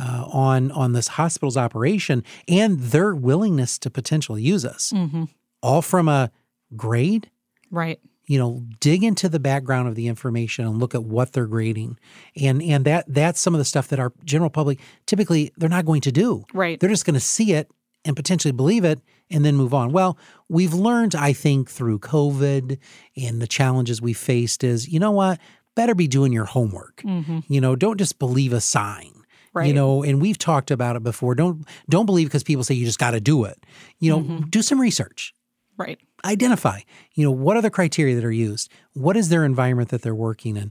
uh, 0.00 0.24
on 0.32 0.70
on 0.72 0.92
this 0.94 1.08
hospital's 1.08 1.56
operation 1.56 2.24
and 2.48 2.80
their 2.80 3.14
willingness 3.14 3.78
to 3.80 3.90
potentially 3.90 4.42
use 4.42 4.64
us. 4.64 4.92
Mm-hmm. 4.94 5.24
All 5.62 5.82
from 5.82 6.08
a 6.08 6.30
grade. 6.76 7.30
right. 7.70 8.00
You 8.26 8.38
know, 8.38 8.62
dig 8.78 9.02
into 9.02 9.28
the 9.28 9.40
background 9.40 9.88
of 9.88 9.96
the 9.96 10.06
information 10.06 10.64
and 10.64 10.78
look 10.78 10.94
at 10.94 11.02
what 11.02 11.32
they're 11.32 11.48
grading, 11.48 11.98
and 12.40 12.62
and 12.62 12.84
that 12.84 13.04
that's 13.08 13.40
some 13.40 13.54
of 13.54 13.58
the 13.58 13.64
stuff 13.64 13.88
that 13.88 13.98
our 13.98 14.12
general 14.24 14.50
public 14.50 14.78
typically 15.04 15.50
they're 15.56 15.68
not 15.68 15.84
going 15.84 16.00
to 16.02 16.12
do. 16.12 16.44
Right. 16.54 16.78
They're 16.78 16.88
just 16.90 17.04
going 17.04 17.14
to 17.14 17.20
see 17.20 17.54
it 17.54 17.68
and 18.04 18.14
potentially 18.14 18.52
believe 18.52 18.84
it 18.84 19.00
and 19.30 19.44
then 19.44 19.56
move 19.56 19.74
on. 19.74 19.90
Well, 19.90 20.16
we've 20.48 20.72
learned, 20.72 21.16
I 21.16 21.32
think, 21.32 21.68
through 21.68 21.98
COVID 21.98 22.78
and 23.16 23.42
the 23.42 23.46
challenges 23.48 24.00
we 24.00 24.12
faced 24.12 24.62
is, 24.62 24.88
you 24.88 25.00
know 25.00 25.10
what? 25.10 25.40
Better 25.74 25.94
be 25.96 26.06
doing 26.08 26.32
your 26.32 26.46
homework. 26.46 27.02
You 27.48 27.60
know, 27.60 27.74
don't 27.76 27.98
just 27.98 28.18
believe 28.20 28.52
a 28.52 28.60
sign. 28.60 29.12
You 29.54 29.60
Mm-hmm. 29.62 29.74
Know, 29.74 30.02
and 30.04 30.20
we've 30.22 30.38
talked 30.38 30.70
about 30.70 30.94
it 30.96 31.02
before. 31.02 31.34
Don't 31.34 31.66
don't 31.88 32.06
believe 32.06 32.28
because 32.28 32.44
people 32.44 32.62
say 32.64 32.74
you 32.74 32.86
just 32.86 32.98
got 33.00 33.10
to 33.12 33.20
do 33.20 33.44
it. 33.44 33.58
You 33.98 34.10
know, 34.12 34.20
Mm-hmm. 34.20 34.48
do 34.48 34.62
some 34.62 34.80
research. 34.80 35.34
Right. 35.76 35.98
Identify, 36.24 36.80
you 37.14 37.24
know, 37.24 37.30
what 37.30 37.56
are 37.56 37.62
the 37.62 37.70
criteria 37.70 38.14
that 38.14 38.24
are 38.24 38.30
used? 38.30 38.70
What 38.92 39.16
is 39.16 39.28
their 39.30 39.44
environment 39.44 39.88
that 39.88 40.02
they're 40.02 40.14
working 40.14 40.56
in? 40.56 40.70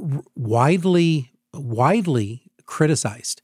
R- 0.00 0.22
widely 0.36 1.32
widely 1.54 2.42
criticized 2.66 3.42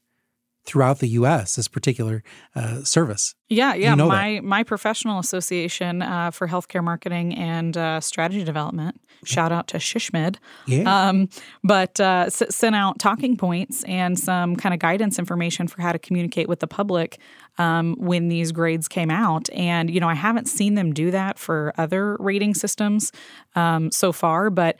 throughout 0.67 0.99
the 0.99 1.07
U.S. 1.07 1.55
This 1.55 1.67
particular 1.67 2.23
uh, 2.53 2.83
service. 2.83 3.33
Yeah, 3.49 3.73
yeah. 3.73 3.95
know 3.95 4.07
my 4.07 4.41
my 4.43 4.63
professional 4.63 5.19
association 5.19 6.01
uh, 6.01 6.31
for 6.31 6.47
healthcare 6.47 6.83
marketing 6.83 7.33
and 7.33 7.75
uh, 7.75 8.01
strategy 8.01 8.43
development. 8.43 8.99
Shout 9.23 9.51
out 9.51 9.67
to 9.69 9.77
SHSMD. 9.77 10.35
Yeah. 10.67 10.83
Um, 11.09 11.29
but 11.63 11.99
uh, 11.99 12.25
s- 12.27 12.43
sent 12.55 12.75
out 12.75 12.99
talking 12.99 13.35
points 13.35 13.83
and 13.85 14.19
some 14.19 14.55
kind 14.55 14.73
of 14.73 14.79
guidance 14.79 15.17
information 15.17 15.67
for 15.67 15.81
how 15.81 15.91
to 15.91 15.97
communicate 15.97 16.47
with 16.47 16.59
the 16.59 16.67
public 16.67 17.17
um, 17.57 17.95
when 17.97 18.27
these 18.27 18.51
grades 18.51 18.87
came 18.87 19.09
out. 19.09 19.49
And 19.53 19.89
you 19.89 19.99
know, 19.99 20.09
I 20.09 20.13
haven't 20.13 20.47
seen 20.47 20.75
them 20.75 20.93
do 20.93 21.09
that 21.11 21.39
for 21.39 21.73
other 21.77 22.17
rating 22.19 22.53
systems 22.53 23.11
um, 23.55 23.91
so 23.91 24.11
far, 24.11 24.49
but 24.49 24.77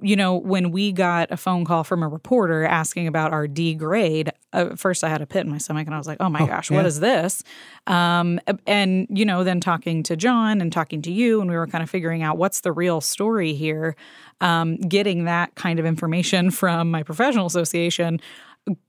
you 0.00 0.16
know, 0.16 0.36
when 0.36 0.70
we 0.70 0.92
got 0.92 1.30
a 1.30 1.36
phone 1.36 1.64
call 1.64 1.84
from 1.84 2.02
a 2.02 2.08
reporter 2.08 2.64
asking 2.64 3.06
about 3.06 3.32
our 3.32 3.46
D 3.46 3.74
grade, 3.74 4.32
uh, 4.54 4.76
first 4.76 5.04
I 5.04 5.10
had 5.10 5.20
a 5.20 5.26
pit 5.26 5.44
in 5.44 5.50
my 5.50 5.58
stomach 5.58 5.86
and 5.86 5.94
I 5.94 5.98
was 5.98 6.06
like, 6.06 6.18
oh 6.20 6.30
my 6.30 6.46
gosh, 6.46 6.70
what 6.70 6.82
yeah. 6.82 6.86
is 6.86 7.00
this? 7.00 7.42
Um, 7.86 8.40
and, 8.66 9.06
you 9.10 9.26
know, 9.26 9.44
then 9.44 9.60
talking 9.60 10.02
to 10.04 10.16
John 10.16 10.62
and 10.62 10.72
talking 10.72 11.02
to 11.02 11.12
you, 11.12 11.40
and 11.40 11.50
we 11.50 11.56
were 11.56 11.66
kind 11.66 11.82
of 11.82 11.90
figuring 11.90 12.22
out 12.22 12.38
what's 12.38 12.60
the 12.60 12.72
real 12.72 13.02
story 13.02 13.52
here. 13.52 13.94
Um, 14.40 14.76
getting 14.76 15.24
that 15.24 15.54
kind 15.54 15.78
of 15.78 15.84
information 15.84 16.50
from 16.50 16.90
my 16.90 17.02
professional 17.02 17.46
association 17.46 18.20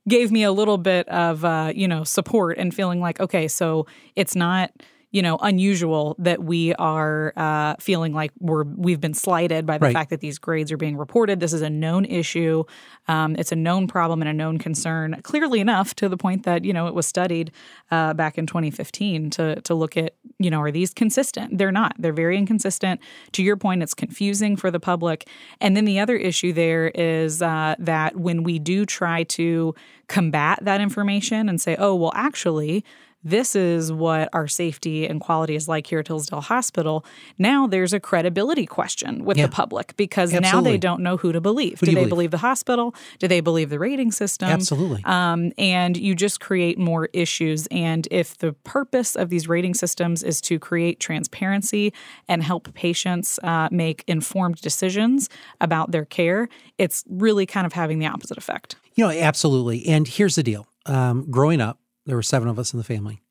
gave 0.08 0.32
me 0.32 0.44
a 0.44 0.52
little 0.52 0.78
bit 0.78 1.08
of, 1.10 1.44
uh, 1.44 1.74
you 1.76 1.88
know, 1.88 2.06
support 2.06 2.58
and 2.58 2.74
feeling 2.74 3.02
like, 3.02 3.20
okay, 3.20 3.48
so 3.48 3.86
it's 4.16 4.36
not 4.36 4.72
you 5.16 5.22
know 5.22 5.38
unusual 5.42 6.16
that 6.20 6.44
we 6.44 6.74
are 6.76 7.32
uh, 7.38 7.76
feeling 7.80 8.14
like 8.14 8.32
we're 8.40 8.66
we've 8.86 9.00
been 9.00 9.14
slighted 9.14 9.66
by 9.66 9.78
the 9.78 9.86
Right. 9.86 9.94
fact 9.94 10.10
that 10.10 10.20
these 10.20 10.38
grades 10.38 10.72
are 10.74 10.78
being 10.78 10.98
reported. 10.98 11.40
This 11.40 11.54
is 11.54 11.62
a 11.62 11.70
known 11.70 12.04
issue. 12.06 12.66
Um, 13.08 13.36
it's 13.38 13.52
a 13.54 13.56
known 13.56 13.88
problem 13.88 14.22
and 14.22 14.28
a 14.30 14.34
known 14.34 14.58
concern. 14.58 15.16
Clearly 15.24 15.60
enough 15.62 15.96
to 15.96 16.10
the 16.10 16.18
point 16.18 16.44
that 16.44 16.66
you 16.66 16.74
know 16.74 16.88
it 16.88 16.94
was 16.94 17.08
studied 17.08 17.52
uh, 17.92 18.14
back 18.14 18.38
in 18.38 18.46
2015 18.46 19.30
to 19.32 19.62
to 19.62 19.74
look 19.74 19.96
at 19.96 20.16
you 20.38 20.50
know 20.50 20.60
are 20.62 20.72
these 20.72 20.94
consistent? 20.94 21.58
They're 21.58 21.72
not. 21.72 21.94
They're 21.98 22.12
very 22.26 22.38
inconsistent. 22.38 23.00
To 23.34 23.42
your 23.44 23.56
point, 23.56 23.84
it's 23.84 23.94
confusing 23.94 24.58
for 24.58 24.70
the 24.70 24.82
public. 24.82 25.30
And 25.62 25.78
then 25.78 25.86
the 25.86 25.98
other 26.00 26.18
issue 26.18 26.52
there 26.52 26.90
is 26.90 27.42
uh, 27.42 27.76
that 27.80 28.18
when 28.18 28.44
we 28.44 28.60
do 28.60 28.86
try 28.86 29.24
to 29.40 29.74
combat 30.08 30.60
that 30.64 30.82
information 30.82 31.48
and 31.48 31.62
say, 31.62 31.78
oh 31.80 31.96
well, 31.96 32.12
actually 32.16 32.84
this 33.26 33.56
is 33.56 33.92
what 33.92 34.30
our 34.32 34.48
safety 34.48 35.06
and 35.08 35.20
quality 35.20 35.56
is 35.56 35.68
like 35.68 35.88
here 35.88 36.00
at 36.00 36.08
Hillsdale 36.08 36.42
Hospital, 36.42 37.04
now 37.40 37.66
there's 37.68 37.92
a 37.92 38.00
credibility 38.00 38.66
question 38.66 39.26
with 39.26 39.36
Yeah. 39.38 39.48
the 39.48 39.52
public 39.52 39.98
because 39.98 40.32
now 40.32 40.62
they 40.62 40.78
don't 40.78 41.02
know 41.02 41.18
who 41.18 41.32
to 41.32 41.42
believe. 41.42 41.80
Who 41.80 41.88
do 41.88 41.92
do 41.92 41.96
they 41.96 42.02
believe? 42.04 42.10
believe? 42.10 42.32
the 42.32 42.38
hospital? 42.38 42.94
Do 43.20 43.28
they 43.28 43.42
believe 43.42 43.70
the 43.70 43.80
rating 43.80 44.12
system? 44.12 44.48
Absolutely. 44.50 45.02
Um, 45.06 45.52
and 45.58 45.98
you 45.98 46.14
just 46.16 46.40
create 46.40 46.78
more 46.78 47.10
issues. 47.14 47.68
And 47.72 48.08
if 48.12 48.38
the 48.38 48.54
purpose 48.54 49.16
of 49.16 49.30
these 49.30 49.50
rating 49.50 49.74
systems 49.74 50.22
is 50.24 50.40
to 50.42 50.60
create 50.60 51.00
transparency 51.00 51.92
and 52.30 52.44
help 52.44 52.74
patients 52.76 53.40
uh, 53.44 53.68
make 53.72 54.04
informed 54.08 54.62
decisions 54.62 55.30
about 55.60 55.92
their 55.92 56.06
care, 56.06 56.48
it's 56.78 57.04
really 57.10 57.46
kind 57.48 57.66
of 57.66 57.74
having 57.74 57.98
the 58.00 58.06
opposite 58.06 58.38
effect. 58.38 58.76
You 58.94 59.06
know, 59.06 59.12
absolutely. 59.12 59.86
And 59.88 60.08
here's 60.08 60.36
the 60.36 60.44
deal. 60.44 60.68
Um, 60.86 61.26
growing 61.32 61.60
up, 61.60 61.80
there 62.06 62.16
were 62.16 62.24
seven 62.24 62.48
of 62.48 62.60
us 62.60 62.74
in 62.74 62.78
the 62.78 62.84
family, 62.84 63.22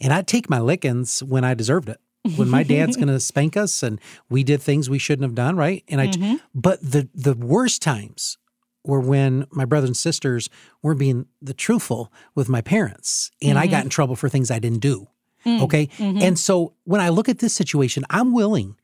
and 0.00 0.12
I'd 0.12 0.26
take 0.26 0.50
my 0.50 0.60
lickings 0.60 1.22
when 1.22 1.44
I 1.44 1.54
deserved 1.54 1.88
it. 1.88 2.00
When 2.36 2.50
my 2.50 2.62
dad's 2.62 2.96
going 2.96 3.08
to 3.08 3.18
spank 3.18 3.56
us, 3.56 3.82
and 3.82 3.98
we 4.28 4.44
did 4.44 4.60
things 4.60 4.90
we 4.90 4.98
shouldn't 4.98 5.24
have 5.24 5.34
done, 5.34 5.56
right? 5.56 5.84
And 5.88 6.00
I, 6.02 6.08
mm-hmm. 6.08 6.36
but 6.54 6.80
the 6.82 7.08
the 7.14 7.34
worst 7.34 7.80
times 7.80 8.36
were 8.84 9.00
when 9.00 9.46
my 9.50 9.64
brothers 9.64 9.88
and 9.88 9.96
sisters 9.96 10.50
weren't 10.82 10.98
being 10.98 11.26
the 11.40 11.54
truthful 11.54 12.12
with 12.34 12.48
my 12.48 12.60
parents, 12.60 13.30
and 13.42 13.58
I 13.58 13.66
got 13.66 13.78
mm-hmm. 13.78 13.84
in 13.84 13.90
trouble 13.90 14.16
for 14.16 14.28
things 14.28 14.50
I 14.50 14.58
didn't 14.58 14.80
do. 14.80 15.08
Mm, 15.46 15.62
okay, 15.62 15.86
mm-hmm. 15.86 16.20
and 16.20 16.38
so 16.38 16.74
when 16.84 17.00
I 17.00 17.08
look 17.08 17.28
at 17.28 17.38
this 17.38 17.54
situation, 17.54 18.04
I'm 18.10 18.34
willing 18.34 18.76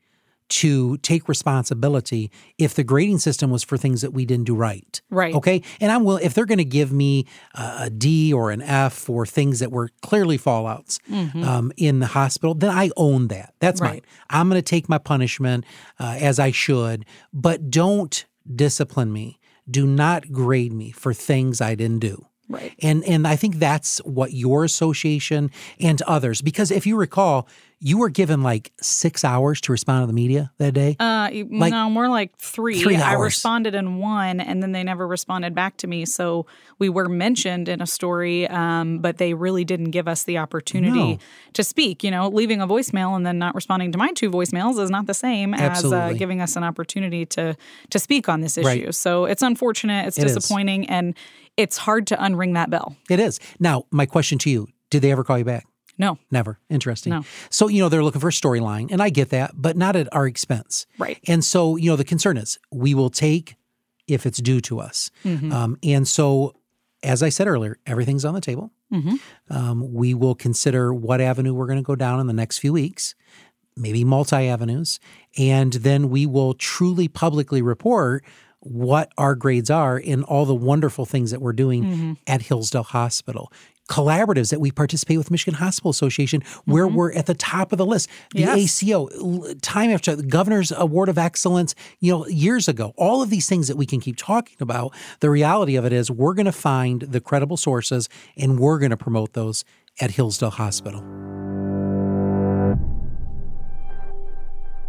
to 0.49 0.97
take 0.97 1.27
responsibility 1.27 2.31
if 2.57 2.73
the 2.73 2.83
grading 2.83 3.19
system 3.19 3.49
was 3.49 3.63
for 3.63 3.77
things 3.77 4.01
that 4.01 4.11
we 4.13 4.25
didn't 4.25 4.45
do 4.45 4.55
right. 4.55 5.01
Right. 5.09 5.33
Okay. 5.35 5.61
And 5.79 5.91
I'm 5.91 6.03
will 6.03 6.17
if 6.17 6.33
they're 6.33 6.45
going 6.45 6.57
to 6.57 6.65
give 6.65 6.91
me 6.91 7.25
a 7.55 7.87
a 7.87 7.89
D 7.89 8.33
or 8.33 8.51
an 8.51 8.61
F 8.61 8.93
for 8.93 9.25
things 9.25 9.59
that 9.59 9.71
were 9.71 9.89
clearly 10.01 10.37
fallouts 10.37 10.99
um, 11.43 11.71
in 11.77 11.99
the 11.99 12.07
hospital, 12.07 12.53
then 12.53 12.69
I 12.69 12.89
own 12.97 13.27
that. 13.29 13.53
That's 13.59 13.81
mine. 13.81 13.91
Right. 13.91 14.05
I'm 14.29 14.49
going 14.49 14.59
to 14.59 14.67
take 14.67 14.89
my 14.89 14.97
punishment 14.97 15.65
uh, 15.99 16.17
as 16.19 16.39
I 16.39 16.51
should, 16.51 17.05
but 17.33 17.69
don't 17.69 18.25
discipline 18.53 19.13
me. 19.13 19.39
Do 19.69 19.85
not 19.85 20.31
grade 20.31 20.73
me 20.73 20.91
for 20.91 21.13
things 21.13 21.61
I 21.61 21.75
didn't 21.75 21.99
do. 21.99 22.25
Right. 22.49 22.73
And 22.81 23.03
and 23.03 23.27
I 23.27 23.35
think 23.35 23.55
that's 23.59 23.97
what 23.99 24.33
your 24.33 24.63
association 24.63 25.51
and 25.79 26.01
others 26.03 26.41
because 26.41 26.71
if 26.71 26.85
you 26.87 26.95
recall, 26.95 27.47
you 27.79 27.99
were 27.99 28.09
given 28.09 28.41
like 28.41 28.71
six 28.81 29.23
hours 29.23 29.61
to 29.61 29.71
respond 29.71 30.01
to 30.01 30.07
the 30.07 30.13
media 30.13 30.51
that 30.57 30.73
day. 30.73 30.95
Uh, 30.99 31.29
you- 31.31 31.45
no, 31.49 31.89
more 31.91 32.09
like 32.09 32.35
three. 32.37 32.81
Three 32.81 32.95
I 32.95 33.13
responded 33.13 33.75
in 33.75 33.99
one, 33.99 34.39
and 34.39 34.63
then 34.63 34.71
they 34.71 34.83
never 34.83 35.05
responded 35.05 35.53
back 35.53 35.77
to 35.77 35.87
me. 35.87 36.05
So 36.05 36.47
we 36.79 36.89
were 36.89 37.07
mentioned 37.07 37.69
in 37.69 37.79
a 37.81 37.85
story, 37.85 38.47
um, 38.47 38.97
but 38.99 39.17
they 39.17 39.35
really 39.35 39.63
didn't 39.63 39.91
give 39.91 40.07
us 40.07 40.23
the 40.23 40.39
opportunity 40.39 41.13
No. 41.13 41.19
to 41.53 41.63
speak. 41.63 42.03
You 42.03 42.09
know, 42.09 42.29
leaving 42.29 42.61
a 42.61 42.67
voicemail 42.67 43.15
and 43.15 43.23
then 43.25 43.37
not 43.37 43.53
responding 43.53 43.91
to 43.91 43.97
my 43.99 44.11
two 44.13 44.31
voicemails 44.31 44.79
is 44.81 44.89
not 44.89 45.05
the 45.05 45.13
same 45.13 45.53
as 45.53 45.85
uh, 45.85 46.13
giving 46.17 46.41
us 46.41 46.55
an 46.55 46.63
opportunity 46.63 47.25
to 47.27 47.55
to 47.91 47.99
speak 47.99 48.27
on 48.27 48.41
this 48.41 48.57
issue. 48.57 48.67
Right. 48.67 48.95
So 48.95 49.25
it's 49.25 49.43
unfortunate. 49.43 50.07
It's 50.07 50.17
It 50.17 50.25
is. 50.25 50.33
disappointing, 50.33 50.89
and 50.89 51.13
it's 51.57 51.77
hard 51.77 52.07
to 52.07 52.15
unring 52.15 52.53
that 52.53 52.69
bell. 52.69 52.95
it 53.09 53.19
is. 53.19 53.39
Now, 53.59 53.83
my 53.91 54.05
question 54.05 54.37
to 54.39 54.49
you, 54.49 54.67
did 54.89 55.01
they 55.01 55.11
ever 55.11 55.23
call 55.23 55.37
you 55.37 55.45
back? 55.45 55.65
No, 55.99 56.19
Never. 56.29 56.59
Interesting. 56.69 57.09
No. 57.11 57.23
So, 57.49 57.67
you 57.67 57.81
know, 57.81 57.89
they're 57.89 58.03
looking 58.03 58.21
for 58.21 58.27
a 58.27 58.31
storyline, 58.31 58.91
and 58.91 59.01
I 59.01 59.09
get 59.09 59.29
that, 59.31 59.53
but 59.55 59.75
not 59.75 59.95
at 59.95 60.07
our 60.13 60.27
expense. 60.27 60.85
Right. 60.99 61.19
And 61.27 61.43
so, 61.43 61.75
you 61.75 61.89
know, 61.89 61.95
the 61.95 62.03
concern 62.03 62.37
is 62.37 62.59
we 62.71 62.93
will 62.93 63.09
take 63.09 63.55
if 64.07 64.25
it's 64.25 64.39
due 64.39 64.61
to 64.61 64.79
us. 64.79 65.09
Mm-hmm. 65.25 65.51
Um, 65.51 65.77
and 65.81 66.07
so, 66.07 66.53
as 67.03 67.23
I 67.23 67.29
said 67.29 67.47
earlier, 67.47 67.77
everything's 67.87 68.25
on 68.25 68.35
the 68.35 68.41
table. 68.41 68.71
Mm-hmm. 68.93 69.15
Um, 69.49 69.93
we 69.93 70.13
will 70.13 70.35
consider 70.35 70.93
what 70.93 71.19
avenue 71.19 71.53
we're 71.53 71.67
going 71.67 71.79
to 71.79 71.83
go 71.83 71.95
down 71.95 72.19
in 72.19 72.27
the 72.27 72.33
next 72.33 72.59
few 72.59 72.73
weeks, 72.73 73.15
maybe 73.75 74.03
multi 74.03 74.47
avenues. 74.47 74.99
And 75.37 75.73
then 75.73 76.09
we 76.09 76.25
will 76.25 76.53
truly 76.53 77.07
publicly 77.07 77.61
report 77.61 78.23
what 78.61 79.11
our 79.17 79.35
grades 79.35 79.69
are 79.69 80.01
and 80.05 80.23
all 80.23 80.45
the 80.45 80.55
wonderful 80.55 81.05
things 81.05 81.31
that 81.31 81.41
we're 81.41 81.53
doing 81.53 81.83
Mm-hmm. 81.83 82.13
at 82.27 82.41
Hillsdale 82.43 82.83
Hospital. 82.83 83.51
Collaboratives 83.89 84.49
that 84.49 84.59
we 84.59 84.69
participate 84.69 85.17
with 85.17 85.31
Michigan 85.31 85.53
Hospital 85.53 85.91
Association, 85.91 86.43
where 86.65 86.85
we're 86.89 87.13
at 87.13 87.25
the 87.25 87.33
top 87.33 87.71
of 87.71 87.77
the 87.77 87.85
list. 87.85 88.09
The 88.33 88.41
Mm-hmm. 88.43 88.57
Yes. 88.57 88.83
ACO, 88.83 89.53
time 89.61 89.91
after 89.91 90.13
the 90.15 90.23
Governor's 90.23 90.73
Award 90.75 91.07
of 91.07 91.17
Excellence, 91.17 91.73
you 92.01 92.11
know, 92.11 92.27
years 92.27 92.67
ago. 92.67 92.93
All 92.97 93.21
of 93.21 93.29
these 93.29 93.47
things 93.47 93.69
that 93.69 93.77
we 93.77 93.85
can 93.85 94.01
keep 94.01 94.17
talking 94.17 94.57
about. 94.59 94.93
The 95.21 95.29
reality 95.29 95.77
of 95.77 95.85
it 95.85 95.93
is, 95.93 96.11
we're 96.11 96.33
going 96.33 96.47
to 96.47 96.51
find 96.51 97.01
the 97.03 97.21
credible 97.21 97.55
sources 97.55 98.09
and 98.35 98.59
we're 98.59 98.79
going 98.79 98.91
to 98.91 98.97
promote 98.97 99.31
those 99.33 99.63
at 100.01 100.11
Hillsdale 100.11 100.49
Hospital. 100.51 101.01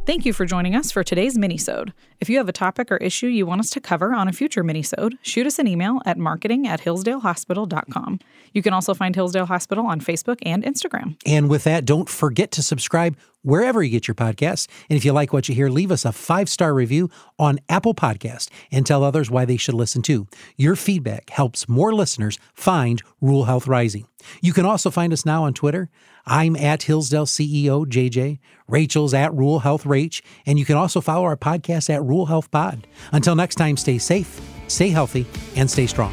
Thank 0.09 0.25
you 0.25 0.33
for 0.33 0.47
joining 0.47 0.75
us 0.75 0.91
for 0.91 1.05
today's 1.05 1.37
minisode. 1.37 1.93
If 2.19 2.31
you 2.31 2.39
have 2.39 2.49
a 2.49 2.53
topic 2.53 2.91
or 2.91 2.97
issue 2.97 3.27
you 3.27 3.45
want 3.45 3.61
us 3.61 3.69
to 3.69 3.79
cover 3.79 4.15
on 4.15 4.27
a 4.27 4.33
future 4.33 4.65
minisode, 4.65 5.19
shoot 5.21 5.47
us 5.47 5.59
an 5.59 5.67
email 5.67 6.01
at 6.07 6.17
marketing 6.17 6.67
at 6.67 6.81
hillsdalehospital.com. 6.81 8.19
You 8.55 8.63
can 8.63 8.73
also 8.73 8.95
find 8.95 9.15
Hillsdale 9.15 9.45
Hospital 9.45 9.85
on 9.85 10.01
Facebook 10.01 10.39
and 10.41 10.65
Instagram. 10.65 11.19
And 11.27 11.51
with 11.51 11.65
that, 11.65 11.85
don't 11.85 12.09
forget 12.09 12.51
to 12.53 12.63
subscribe 12.63 13.19
wherever 13.49 13.83
you 13.83 13.89
get 13.89 14.07
your 14.07 14.15
podcasts. 14.15 14.69
And 14.91 14.97
if 14.99 15.05
you 15.07 15.13
like 15.13 15.33
what 15.33 15.49
you 15.49 15.55
hear, 15.55 15.71
leave 15.71 15.91
us 15.91 16.05
a 16.05 16.13
five 16.13 16.51
star 16.51 16.75
review 16.75 17.09
on 17.39 17.59
Apple 17.69 17.95
Podcast 17.95 18.51
and 18.71 18.85
tell 18.85 19.03
others 19.03 19.31
why 19.31 19.47
they 19.47 19.57
should 19.57 19.75
listen 19.75 20.03
too. 20.03 20.27
Your 20.57 20.77
feedback 20.77 21.31
helps 21.31 21.67
more 21.69 21.95
listeners 21.95 22.39
find 22.53 23.03
Rural 23.23 23.45
Health 23.45 23.67
Rising. 23.67 24.07
You 24.43 24.53
can 24.53 24.67
also 24.67 24.91
find 24.91 25.15
us 25.15 25.25
now 25.25 25.45
on 25.45 25.55
Twitter. 25.55 25.89
I'm 26.27 26.57
at 26.57 26.83
Hillsdale 26.83 27.25
CEO 27.25 27.87
JJ. 27.87 28.39
Rachel's 28.69 29.15
at 29.15 29.33
Rural 29.33 29.61
Health 29.61 29.85
Rach. 29.85 30.21
And 30.45 30.59
you 30.59 30.67
can 30.67 30.77
also 30.77 31.01
follow 31.01 31.25
our 31.25 31.37
podcast 31.37 31.89
at 31.89 32.03
Rural 32.03 32.27
Health 32.27 32.51
Pod. 32.51 32.87
Until 33.13 33.35
next 33.35 33.55
time, 33.55 33.79
stay 33.79 33.97
safe, 33.97 34.39
stay 34.67 34.91
healthy, 34.91 35.27
and 35.57 35.71
stay 35.71 35.87
strong. 35.87 36.13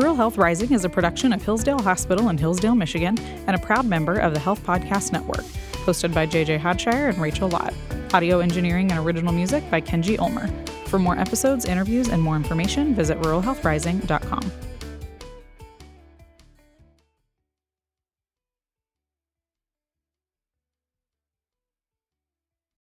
Rural 0.00 0.16
Health 0.16 0.38
Rising 0.38 0.72
is 0.72 0.86
a 0.86 0.88
production 0.88 1.30
of 1.30 1.42
Hillsdale 1.42 1.82
Hospital 1.82 2.30
in 2.30 2.38
Hillsdale, 2.38 2.74
Michigan, 2.74 3.18
and 3.46 3.54
a 3.54 3.58
proud 3.58 3.84
member 3.84 4.16
of 4.16 4.32
the 4.32 4.40
Health 4.40 4.64
Podcast 4.64 5.12
Network, 5.12 5.44
hosted 5.84 6.14
by 6.14 6.26
JJ 6.26 6.58
Hodshire 6.58 7.10
and 7.10 7.18
Rachel 7.18 7.50
Lott. 7.50 7.74
Audio 8.14 8.40
engineering 8.40 8.90
and 8.90 9.04
original 9.04 9.30
music 9.30 9.62
by 9.70 9.78
Kenji 9.78 10.18
Ulmer. 10.18 10.48
For 10.86 10.98
more 10.98 11.18
episodes, 11.18 11.66
interviews, 11.66 12.08
and 12.08 12.22
more 12.22 12.36
information, 12.36 12.94
visit 12.94 13.20
ruralhealthrising.com. 13.20 14.69